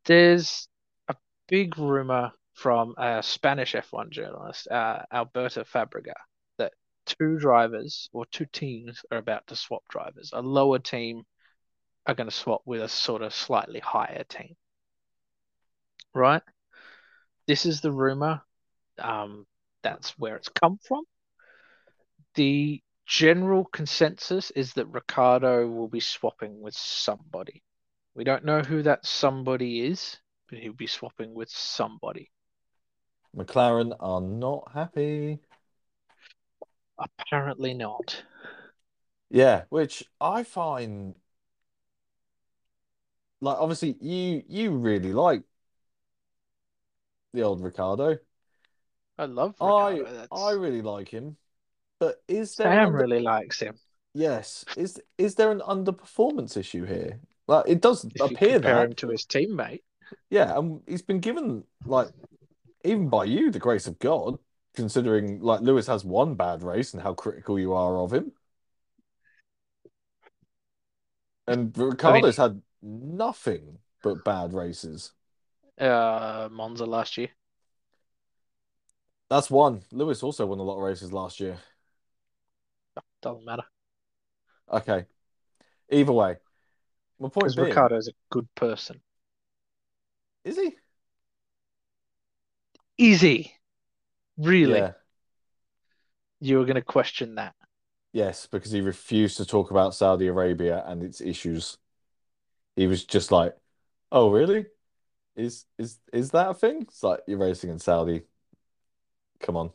[0.06, 0.68] There's
[1.08, 1.16] a
[1.48, 6.14] big rumor from a Spanish F1 journalist, uh, Alberto Fabregat,
[6.58, 6.74] that
[7.06, 10.32] two drivers or two teams are about to swap drivers.
[10.34, 11.24] A lower team
[12.06, 14.56] are going to swap with a sort of slightly higher team.
[16.14, 16.44] Right?
[17.48, 18.42] This is the rumor.
[19.00, 19.46] Um,
[19.82, 21.04] that's where it's come from.
[22.36, 27.64] The general consensus is that Ricciardo will be swapping with somebody.
[28.16, 30.18] We don't know who that somebody is,
[30.50, 32.32] but he'll be swapping with somebody.
[33.36, 35.40] McLaren are not happy.
[36.98, 38.24] Apparently not.
[39.30, 41.16] Yeah, which I find
[43.42, 45.42] like obviously you you really like
[47.34, 48.20] the old Ricciardo.
[49.18, 50.18] I love I Ricciardo.
[50.18, 50.28] That's...
[50.32, 51.36] I really like him.
[52.04, 53.76] But is there Sam under- really likes him.
[54.14, 57.20] yes, is is there an underperformance issue here?
[57.48, 58.86] Like it does If appear compare that.
[58.90, 59.84] him to his teammate,
[60.30, 62.10] Yeah, and he's been given like
[62.84, 64.38] even by you the grace of God,
[64.76, 68.32] considering like Lewis has one bad race and how critical you are of him.
[71.48, 75.12] And Ricciardo's had nothing but bad races.
[75.80, 77.30] uh, Monza last year.
[79.30, 79.82] That's one.
[79.92, 81.58] Lewis also won a lot of races last year.
[83.24, 83.64] Doesn't matter.
[84.72, 85.06] Okay.
[85.90, 86.36] Either way,
[87.20, 89.02] my point being, Ricciardo's a good person.
[90.44, 90.76] is he?
[92.98, 93.54] Easy.
[94.38, 94.80] Really?
[94.80, 94.92] Yeah.
[96.42, 97.56] You were going to question that.
[98.12, 101.78] Yes, because he refused to talk about Saudi Arabia and its issues.
[102.76, 103.56] He was just like,
[104.12, 104.66] "Oh, really?
[105.36, 108.24] Is is is that a thing?" It's like you're racing in Saudi.
[109.40, 109.72] Come on.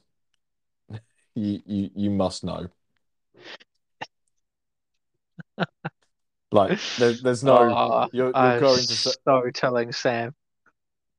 [1.35, 2.69] You you you must know.
[6.51, 10.35] Like there, there's no Oh, you're you're I'm going to Sa- so telling Sam.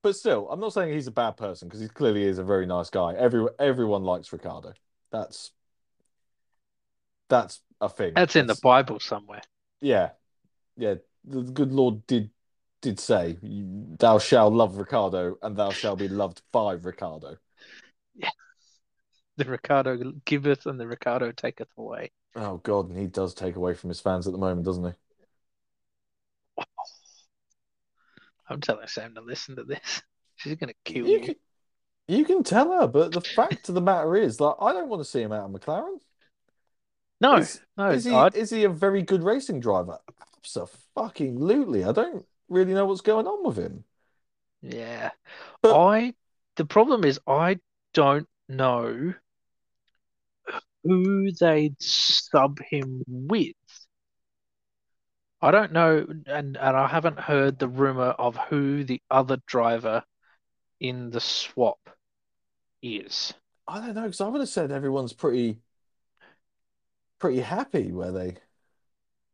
[0.02, 2.66] but still, I'm not saying he's a bad person because he clearly is a very
[2.66, 3.14] nice guy.
[3.14, 4.74] Every everyone likes Ricciardo.
[5.12, 5.52] That's
[7.30, 8.14] that's a thing.
[8.16, 9.42] That's in the Bible somewhere.
[9.82, 10.10] Yeah,
[10.78, 10.96] yeah.
[11.26, 12.32] The good Lord did
[12.82, 17.38] did say, "Thou shalt love Ricciardo, and thou shalt be loved by Ricciardo."
[18.16, 18.30] Yeah.
[19.40, 22.12] The Ricciardo giveth, and the Ricciardo taketh away.
[22.36, 24.84] Oh God, and he does take away from his fans at the moment, doesn't
[26.58, 26.64] he?
[28.50, 30.02] I'm telling Sam to listen to this.
[30.36, 31.22] She's gonna kill You you.
[31.22, 31.36] can,
[32.10, 35.02] you can tell her, but the fact of the matter is, like, I don't want
[35.02, 36.00] to see him out of McLaren.
[37.22, 40.00] No, Is, no, is he I'd- is he a very good racing driver?
[40.44, 41.84] Absolutely.
[41.86, 43.84] I don't really know what's going on with him.
[44.62, 45.12] yeah.
[45.62, 46.14] But- I.
[46.56, 47.60] The problem is I
[47.94, 49.14] don't know
[50.90, 53.54] who they'd sub him with.
[55.40, 60.04] I don't know, and, and I haven't heard the rumor of who the other driver
[60.80, 61.80] in the swap
[62.82, 63.34] is.
[63.68, 65.60] I don't know because I would have said everyone's pretty
[67.20, 68.38] pretty happy where they.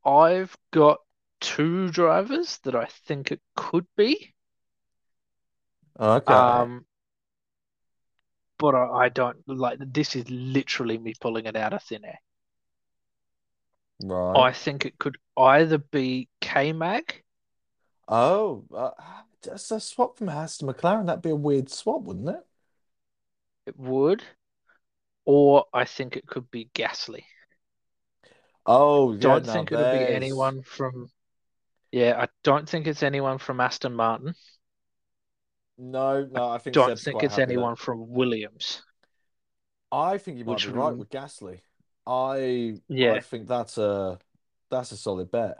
[0.04, 1.00] I've got
[1.40, 4.34] two drivers that I think it could be.
[5.98, 6.34] Okay.
[6.34, 6.86] Um,
[8.58, 12.20] but I, I don't like this is literally me pulling it out of thin air.
[14.02, 14.44] right.
[14.44, 17.24] I think it could either be K Mag,
[18.08, 18.92] Oh, uh,
[19.44, 21.06] just a swap from Haas to McLaren.
[21.08, 22.44] That'd be a weird swap, wouldn't it?
[23.66, 24.24] it would,
[25.26, 27.24] or I think it could be Gasly.
[28.66, 29.20] Oh, yeah.
[29.20, 31.10] Don't think it'll be anyone from.
[31.92, 34.34] Yeah, I don't think it's anyone from Aston Martin.
[35.78, 36.50] No, no.
[36.50, 37.64] I think Don't Seb's think it's happy there.
[37.64, 38.82] anyone from Williams.
[39.92, 41.62] I think you might Which be right with Gasly.
[42.08, 43.14] I Yeah.
[43.14, 44.20] I think that's a
[44.70, 45.58] that's a solid bet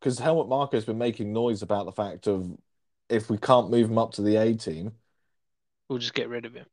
[0.00, 2.50] because Helmut Marko's been making noise about the fact of
[3.08, 4.98] if we can't move him up to the A team,
[5.88, 6.66] We'll just get rid of him.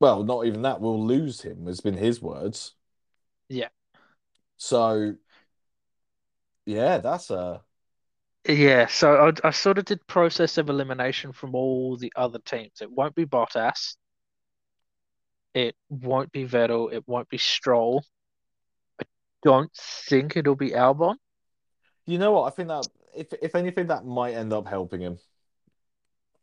[0.00, 1.66] well, not even that, we'll lose him.
[1.66, 2.74] Has been his words.
[3.48, 3.68] Yeah.
[4.56, 5.16] So,
[6.66, 7.62] yeah, that's a
[8.48, 12.80] Yeah, so I, I sort of did process of elimination from all the other teams.
[12.80, 13.96] It won't be Bottas.
[15.54, 16.92] It won't be Vettel.
[16.92, 18.04] It won't be Stroll.
[19.00, 19.04] I
[19.44, 21.16] don't think it'll be Albon.
[22.06, 22.52] you know what?
[22.52, 25.18] I think that if if anything, that might end up helping him.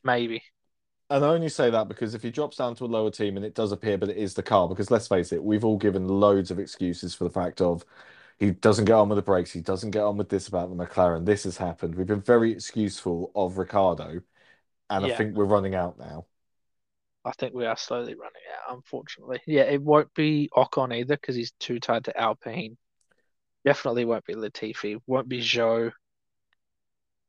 [0.03, 0.43] Maybe.
[1.09, 3.45] And I only say that because if he drops down to a lower team and
[3.45, 6.07] it does appear, but it is the car, because let's face it, we've all given
[6.07, 7.83] loads of excuses for the fact of
[8.39, 10.75] he doesn't get on with the brakes, he doesn't get on with this about the
[10.75, 11.95] McLaren, this has happened.
[11.95, 14.21] We've been very excuseful of Ricciardo,
[14.89, 16.25] and I think we're running out now.
[17.25, 19.41] I think we are slowly running out, unfortunately.
[19.45, 22.77] Yeah, it won't be Ocon either because he's too tied to Alpine.
[23.65, 24.99] Definitely won't be Latifi.
[25.05, 25.91] Won't be Zhou.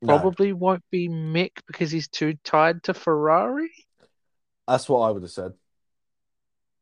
[0.01, 3.69] No, Probably won't be Mick because he's too tied to Ferrari.
[4.67, 5.53] that's what I would have said.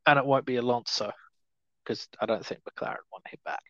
[0.06, 1.12] And it won't be Alonso
[1.84, 3.64] because I don't think McLaren want him back.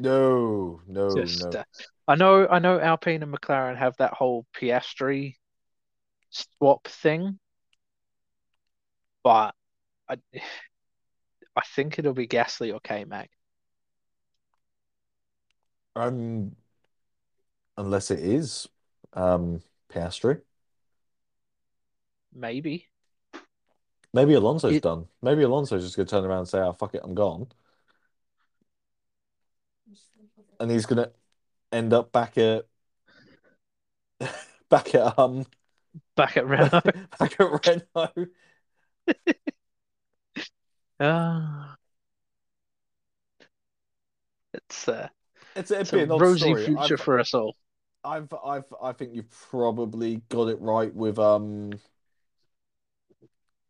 [0.00, 1.60] No, no, Just, no.
[1.60, 1.64] uh,
[2.08, 5.36] I know, I know Alpine and McLaren have that whole Piastri
[6.30, 7.38] swap thing,
[9.22, 9.54] but
[10.08, 10.16] I,
[11.56, 13.28] I think it'll be Gasly or K Mag.
[15.96, 16.56] Um,
[17.76, 18.68] unless it is
[19.12, 20.40] um Piastri.
[22.34, 22.88] Maybe.
[24.12, 25.06] Maybe Alonso's It- done.
[25.22, 27.46] Maybe Alonso's just gonna turn around and say, "Oh fuck it, I'm gone,"
[30.64, 31.10] and he's gonna
[31.70, 32.64] end up back at
[34.70, 35.44] back at um
[36.16, 36.70] Back at Renault.
[37.18, 38.26] back at Renault.
[41.00, 41.76] Ah.
[44.54, 45.08] It's uh,
[45.56, 46.64] It's it's a rosy story.
[46.64, 47.56] future I've, for us all.
[48.04, 51.72] I've I've I think you've probably got it right with um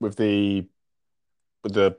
[0.00, 0.68] with the
[1.62, 1.96] with the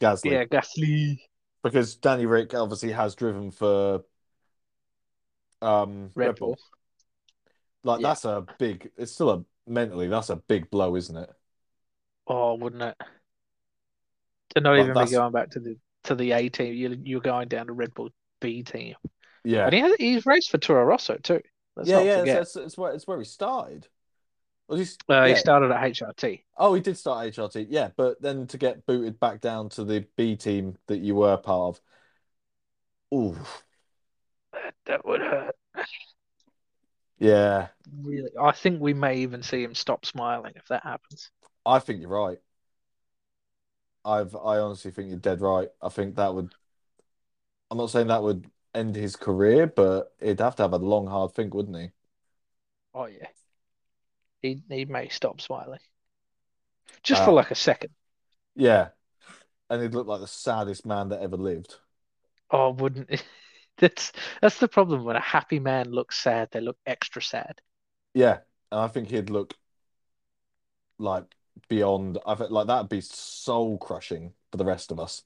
[0.00, 1.18] Gasly Yeah, Gasly,
[1.62, 4.04] because Danny Rick obviously has driven for
[5.60, 6.56] um Red Red Bull.
[6.56, 6.58] Bull.
[7.84, 8.14] Like Yeah.
[8.14, 8.90] that's a big.
[8.96, 11.30] It's still a mentally that's a big blow, isn't it?
[12.26, 12.96] Oh, wouldn't it?
[14.54, 17.20] To not But even be going back to the to the A team, you you're
[17.20, 18.10] going down to Red Bull
[18.40, 18.96] B team,
[19.44, 21.42] Yeah, and he has, he's raced for Toro Rosso too.
[21.76, 22.22] Let's yeah, yeah.
[22.22, 23.88] It's, it's, it's where it's where he started.
[24.68, 26.44] Uh, he started at HRT.
[26.56, 30.06] Oh, he did start HRT, yeah, but then to get booted back down to the
[30.16, 31.82] B team that you were part of.
[33.14, 33.36] Ooh,
[34.52, 35.54] That, that would hurt.
[37.18, 37.68] yeah.
[38.02, 41.30] Really, I think we may even see him stop smiling if that happens.
[41.66, 42.38] I think you're right.
[44.04, 45.68] I've I honestly think you're dead right.
[45.80, 46.54] I think that would.
[47.70, 51.06] I'm not saying that would end his career, but he'd have to have a long,
[51.06, 51.90] hard think, wouldn't he?
[52.94, 53.28] Oh yeah,
[54.42, 55.80] he he may stop smiling,
[57.02, 57.90] just for Uh, like a second.
[58.54, 58.90] Yeah,
[59.70, 61.76] and he'd look like the saddest man that ever lived.
[62.50, 63.24] Oh, wouldn't
[63.78, 67.60] that's that's the problem when a happy man looks sad, they look extra sad.
[68.14, 68.40] Yeah,
[68.70, 69.54] and I think he'd look
[70.98, 71.34] like
[71.68, 72.18] beyond.
[72.26, 75.22] I think like that'd be soul crushing for the rest of us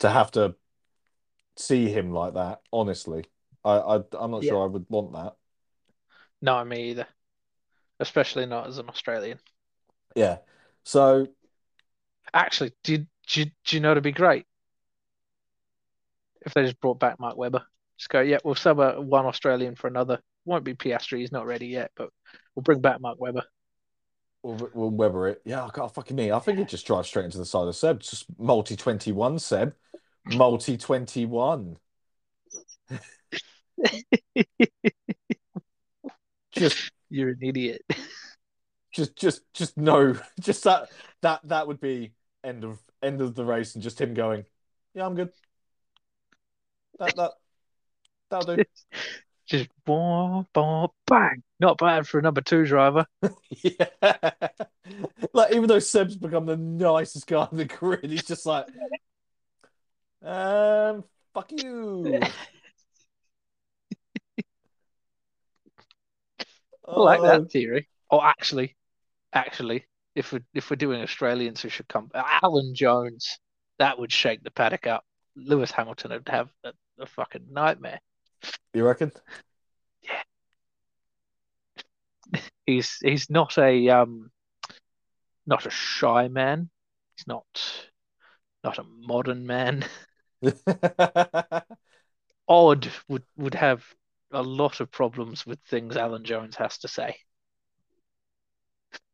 [0.00, 0.56] to have to
[1.56, 2.60] see him like that.
[2.72, 3.24] Honestly,
[3.64, 4.44] I, I I'm not Yeah.
[4.44, 5.36] sure I would want that.
[6.42, 7.08] No, me either.
[8.00, 9.38] Especially not as an Australian.
[10.16, 10.38] Yeah.
[10.82, 11.28] So
[12.32, 14.46] Actually, do you, do you, do you know it'd be great
[16.44, 17.62] if they just brought back Mark Webber?
[17.98, 20.20] Just go, yeah, we'll sub a, one Australian for another.
[20.44, 22.10] Won't be Piastri, he's not ready yet, but
[22.54, 23.44] we'll bring back Mark Webber.
[24.42, 25.42] we'll, we'll Weber it.
[25.44, 26.32] Yeah, I can't fucking me.
[26.32, 28.00] I think he'd just drive straight into the side of Seb.
[28.00, 29.74] Just multi twenty one Seb,
[30.24, 31.76] multi twenty one.
[36.52, 37.82] Just You're an idiot.
[38.92, 40.88] just just just no just that
[41.22, 44.44] that that would be end of end of the race and just him going
[44.94, 45.30] yeah i'm good
[46.98, 47.32] that that
[48.30, 48.64] that'll do
[49.46, 51.42] Just boom, bang.
[51.58, 53.04] Not bad for a number two driver.
[53.50, 53.86] yeah
[55.32, 58.66] like even though seb's become the nicest guy on the grid he's just like
[60.22, 61.02] um
[61.34, 62.20] fuck you
[66.90, 67.88] I like Oh, that theory.
[68.10, 68.76] Oh, actually,
[69.32, 73.38] actually, if we're if we're doing Australians who should come, Alan Jones,
[73.78, 75.04] that would shake the paddock up.
[75.36, 78.00] Lewis Hamilton would have a, a fucking nightmare.
[78.74, 79.12] you reckon
[80.02, 80.22] Yeah.
[82.66, 84.30] He's he's not a um
[85.46, 86.70] not a shy man.
[87.16, 87.46] He's not
[88.64, 89.84] not a modern man.
[92.48, 93.84] Odd would would have
[94.32, 97.16] a lot of problems with things Alan Jones has to say.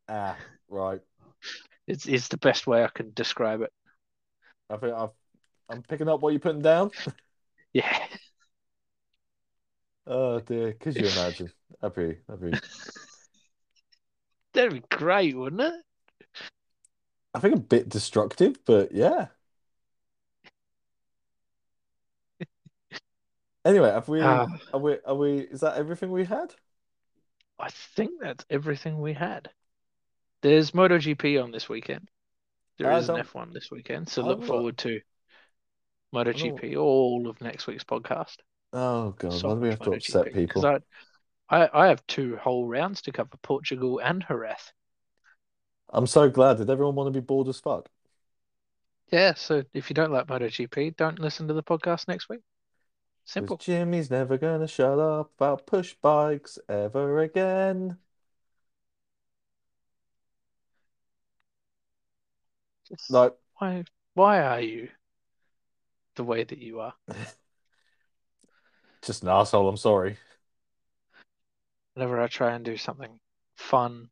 [0.08, 0.36] ah
[0.68, 1.00] right
[1.86, 3.72] It's is the best way I can describe it.
[4.70, 5.10] i think i've
[5.68, 6.90] i'm picking up what you're putting down
[7.72, 7.98] Yeah.
[10.06, 11.50] oh dear could you imagine
[11.80, 12.58] that'd be that'd be
[14.54, 15.74] That'd be great, wouldn't it?
[17.34, 19.26] I think a bit destructive, but yeah.
[23.66, 24.46] Anyway, have we Ah.
[24.72, 26.54] are we are we is that everything we had?
[27.58, 29.50] I think that's everything we had.
[30.42, 32.08] There's MotoGP on this weekend.
[32.78, 35.00] There I is an F1 this weekend, so I look forward to
[36.14, 38.36] MotoGP all of next week's podcast.
[38.72, 40.64] Oh god, So why do we have to upset people?
[40.64, 40.78] I,
[41.48, 44.72] I, I have two whole rounds to cover Portugal and Jerez.
[45.88, 46.58] I'm so glad.
[46.58, 47.88] Did everyone want to be bored as fuck?
[49.10, 52.42] Yeah, so if you don't like MotoGP, don't listen to the podcast next week.
[53.26, 53.56] Simple.
[53.56, 57.98] Jimmy's never gonna shut up about push bikes ever again.
[62.88, 63.82] Just Like, why
[64.14, 64.88] why are you
[66.14, 66.94] the way that you are?
[69.02, 69.68] just an asshole.
[69.68, 70.18] I'm sorry.
[71.94, 73.18] Whenever I try and do something
[73.56, 74.08] fun,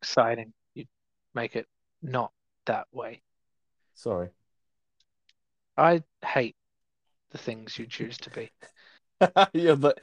[0.00, 0.86] exciting, you
[1.34, 1.66] make it
[2.00, 2.32] not
[2.64, 3.20] that way.
[3.94, 4.30] Sorry.
[5.76, 6.56] I hate
[7.30, 8.50] the things you choose to be.
[9.52, 9.94] You're the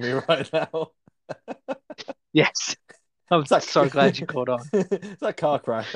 [0.00, 0.90] me right now.
[2.34, 2.76] Yes.
[3.30, 4.60] I'm like- so glad you caught on.
[4.72, 5.94] It's that car crash.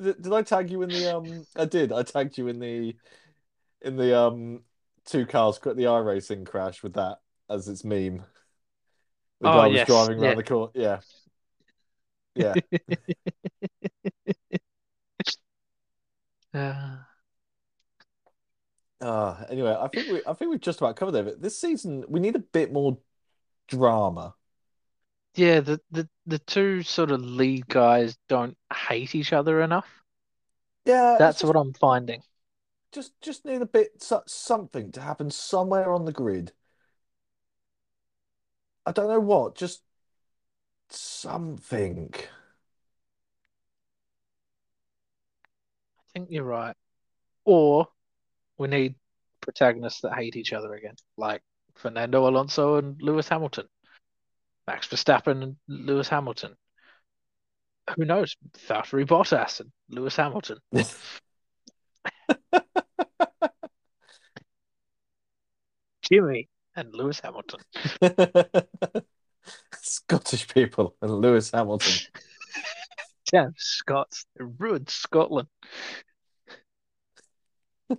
[0.00, 1.46] Did, I tag you in the um?
[1.56, 1.90] I did.
[1.92, 2.96] I tagged you in the
[3.80, 4.60] in the um
[5.06, 7.18] two cars the iRacing crash with that
[7.48, 8.24] as its meme.
[9.40, 10.28] The Oh, guy was yes, driving yeah.
[10.28, 10.72] around the court.
[10.74, 11.00] Yeah.
[12.34, 12.54] Yeah.
[16.52, 16.96] Uh,
[19.00, 21.24] Uh, anyway, I think we I think we've just about covered it.
[21.24, 22.98] But This season we need a bit more
[23.68, 24.34] drama.
[25.34, 29.86] yeah, the, the, the two sort of lead guys don't hate each other enough.
[30.84, 32.22] Yeah, That's just, what I'm finding.
[32.92, 36.52] just just need a bit so- something to happen somewhere on the grid.
[38.86, 39.82] I don't know what, just
[40.90, 42.12] something.
[45.98, 46.76] I think you're right.
[47.44, 47.88] Or
[48.60, 48.94] we need
[49.40, 51.42] protagonists that hate each other again, like
[51.76, 53.66] Fernando Alonso and Lewis Hamilton,
[54.66, 56.54] Max Verstappen and Lewis Hamilton.
[57.96, 58.36] Who knows?
[58.68, 60.58] Valtteri Bottas and Lewis Hamilton.
[66.02, 67.60] Jimmy and Lewis Hamilton.
[69.80, 71.94] Scottish people and Lewis Hamilton.
[73.32, 74.26] Damn Scots.
[74.36, 75.48] They ruined Scotland.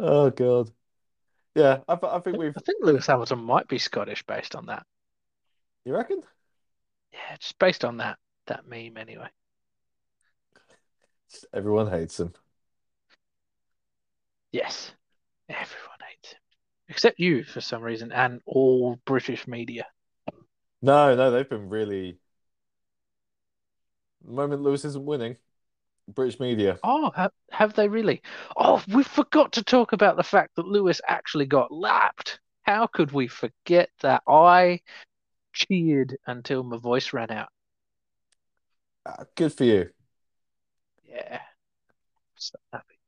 [0.00, 0.70] Oh God.
[1.56, 2.56] Yeah, I, th- I think we've.
[2.56, 4.84] I think Lewis Hamilton might be Scottish based on that.
[5.84, 6.22] You reckon?
[7.12, 8.16] Yeah, just based on that
[8.46, 9.26] that meme anyway.
[11.52, 12.32] Everyone hates him.
[14.52, 14.92] Yes,
[15.48, 16.38] everyone hates him
[16.88, 19.86] except you for some reason, and all British media.
[20.80, 22.18] No, no, they've been really.
[24.24, 25.36] The moment Lewis isn't winning,
[26.08, 26.80] British media.
[26.82, 28.22] Oh, have, have they really?
[28.56, 32.40] Oh, we forgot to talk about the fact that Lewis actually got lapped.
[32.64, 34.22] How could we forget that?
[34.28, 34.80] I
[35.54, 37.50] cheered until my voice ran out.
[39.06, 39.90] Uh, good for you.
[41.04, 41.40] Yeah.
[42.36, 42.98] So happy.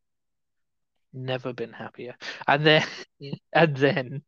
[1.13, 2.17] Never been happier.
[2.47, 2.87] And then
[3.53, 4.23] and then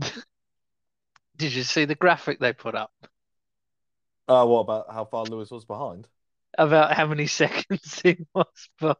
[1.36, 2.92] did you see the graphic they put up
[4.28, 6.08] Uh, what about how far Lewis was behind?
[6.56, 8.96] About how many seconds he was behind?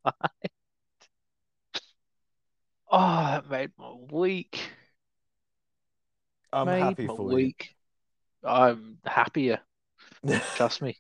[2.91, 4.61] Oh, that made my week.
[6.53, 7.75] I'm made happy my for week.
[8.43, 9.61] I'm happier.
[10.55, 10.97] Trust me.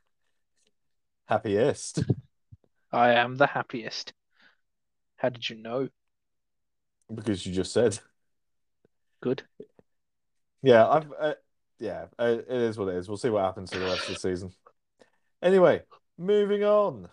[1.26, 2.04] Happiest.
[2.92, 4.12] I am the happiest.
[5.16, 5.88] How did you know?
[7.14, 7.98] Because you just said.
[9.20, 9.42] Good.
[10.62, 11.34] Yeah, I've uh,
[11.78, 13.08] yeah, uh, it is what it is.
[13.08, 14.52] We'll see what happens for the rest of the season.
[15.42, 15.82] Anyway,
[16.18, 17.08] moving on.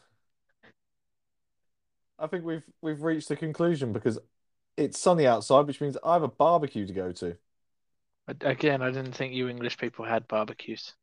[2.18, 4.20] I think we've we've reached a conclusion because
[4.78, 7.38] it's sunny outside, which means I have a barbecue to go to.
[8.42, 10.94] Again, I didn't think you English people had barbecues.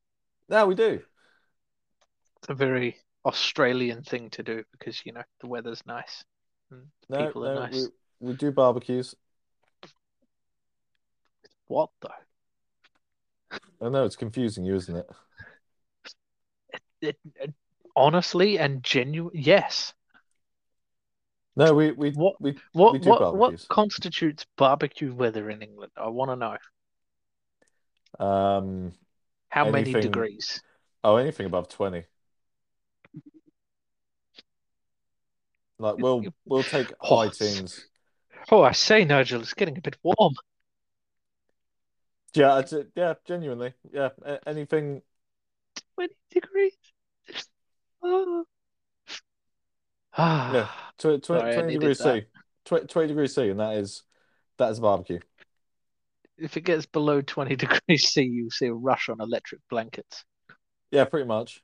[0.48, 1.03] Now we do.
[2.38, 6.24] It's a very Australian thing to do because, you know, the weather's nice
[6.70, 7.90] and the No, people are no, nice.
[8.20, 9.14] we we do barbecues.
[11.68, 12.09] What though?
[13.80, 15.07] I know it's confusing you, isn't it?
[17.00, 17.55] It, it-
[17.97, 19.95] honestly and genuine, yes.
[21.55, 25.93] No, we we What we what we what what constitutes barbecue weather in England?
[25.97, 26.57] I want to know.
[28.18, 28.93] Um,
[29.51, 30.61] How many degrees?
[31.05, 32.05] oh, anything above 20.
[35.78, 37.86] Like we'll we'll take Oh, high teens.
[38.51, 40.34] Oh, I say, Nigel, it's getting a bit warm.
[42.34, 42.62] Yeah,
[42.97, 43.74] yeah, genuinely.
[43.93, 44.11] Yeah,
[44.47, 45.03] anything
[45.95, 46.76] 20 degrees.
[48.03, 48.44] Ah,
[50.53, 50.68] Yeah.
[50.98, 52.22] tw tw Sorry, 20 degrees that.
[52.22, 52.26] C.
[52.64, 54.03] Tw 20 degrees C, and that is
[54.59, 55.20] that is a barbecue.
[56.38, 60.24] if it gets below 20 degrees C, you'll see a rush on electric blankets.
[60.90, 61.62] Yeah, pretty much.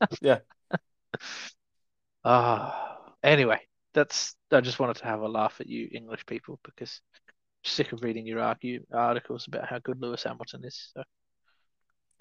[0.20, 0.40] Yeah.
[2.24, 3.60] Ah, anyway,
[3.94, 4.36] that's.
[4.50, 8.02] I just wanted to have a laugh at you English people because I'm sick of
[8.02, 10.90] reading your argue articles about how good Lewis Hamilton is.
[10.94, 11.06] So It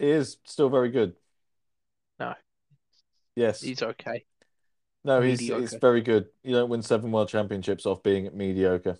[0.09, 1.15] is still very good.
[2.19, 2.33] No.
[3.35, 3.61] Yes.
[3.61, 4.25] he's okay.
[5.03, 6.27] No, he's he's very good.
[6.43, 8.97] You don't win seven world championships off being mediocre.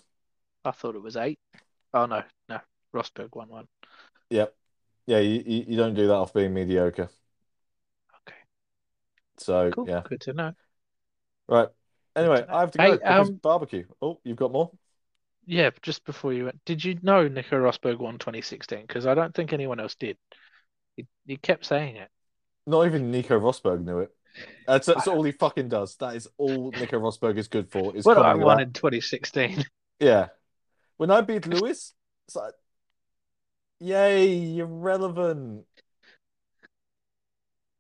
[0.66, 1.40] I thought it was eight.
[1.94, 2.60] Oh no, no,
[2.94, 3.68] Rosberg won one.
[4.30, 4.56] Yep.
[5.08, 7.10] Yeah, you, you, don't do that off being mediocre.
[8.22, 8.38] Okay,
[9.38, 10.02] So cool, yeah.
[10.08, 10.54] good to know.
[11.48, 11.68] Right.
[12.16, 12.46] Anyway.
[12.48, 13.86] I have to Hey, go because um, barbecue.
[14.02, 14.72] Oh, you've got more?
[15.46, 18.84] Yeah, just before you went, did you know Nico Rosberg won 2016?
[18.88, 20.18] Because I don't think anyone else did.
[20.98, 22.10] He, he kept saying it.
[22.68, 24.12] Not even Nico Rosberg knew it.
[24.68, 25.96] Uh, that's, that's all he fucking does.
[25.98, 27.96] That is all Nico Rosberg is good for.
[27.96, 29.66] Is What I won in 2016.
[30.00, 30.28] Yeah.
[30.98, 31.94] When I beat Lewis,
[32.28, 32.54] it's like,
[33.80, 35.66] yay, you're relevant.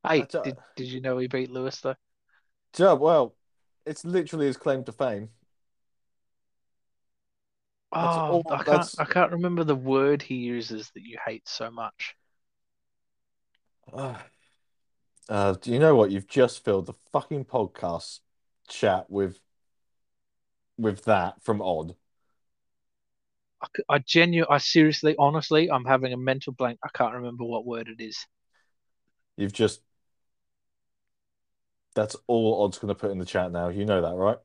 [0.07, 1.95] Hey, did, did you know he beat Lewis though?
[2.77, 3.35] Yeah, well,
[3.85, 5.29] it's literally his claim to fame.
[7.93, 11.17] That's Oh, all- I can't that's- I can't remember the word he uses that you
[11.25, 12.15] hate so much.
[13.93, 14.17] Uh,
[15.29, 16.11] uh, do you know what?
[16.11, 18.19] You've just filled the fucking podcast
[18.67, 19.39] chat with
[20.77, 21.95] with that from Odd.
[23.89, 26.79] I genu I seriously, honestly, I'm having a mental blank.
[26.83, 28.25] I can't remember what word it is.
[29.37, 29.81] You've just
[31.95, 33.69] that's all Odd's gonna put in the chat now.
[33.69, 34.37] You know that, right?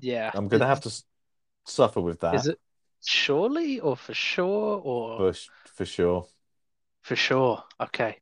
[0.00, 0.32] Yeah.
[0.34, 1.04] I'm gonna have to s-
[1.66, 2.60] suffer with that Is it
[3.02, 5.32] surely or for sure or for
[5.64, 6.28] for sure.
[7.04, 7.62] For sure?
[7.80, 8.20] Okay.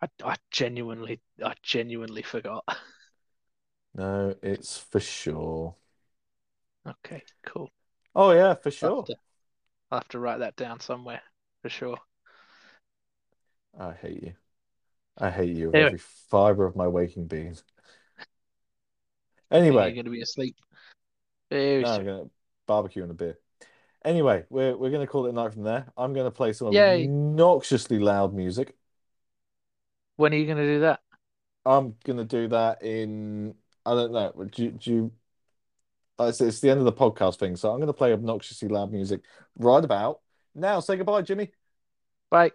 [0.00, 2.64] I, I genuinely I genuinely forgot.
[3.94, 5.76] No, it's for sure.
[6.86, 7.70] Okay, cool.
[8.14, 9.08] Oh yeah, for I'll sure.
[9.08, 9.16] have to,
[9.90, 11.22] I'll have to write that down somewhere
[11.62, 11.98] for sure.
[13.78, 14.34] I hate you.
[15.18, 15.94] I hate you with Anyway.
[15.94, 17.58] every fiber of my waking being.
[19.50, 20.56] Anyway, You're gonna be asleep.
[21.50, 22.24] Very no, I'm gonna
[22.66, 23.38] barbecue and a beer.
[24.04, 25.86] Anyway, we're we're gonna call it a night from there.
[25.96, 27.04] I'm gonna play some Yay.
[27.06, 28.74] obnoxiously loud music.
[30.16, 31.00] When are you gonna do that?
[31.64, 33.54] I'm gonna do that in
[33.86, 34.32] I don't know.
[34.50, 35.12] Do, do you
[36.20, 38.92] uh, it's, it's the end of the podcast thing, so I'm gonna play obnoxiously loud
[38.92, 39.22] music
[39.56, 40.20] right about
[40.54, 40.80] now.
[40.80, 41.50] Say goodbye, Jimmy.
[42.30, 42.52] Bye.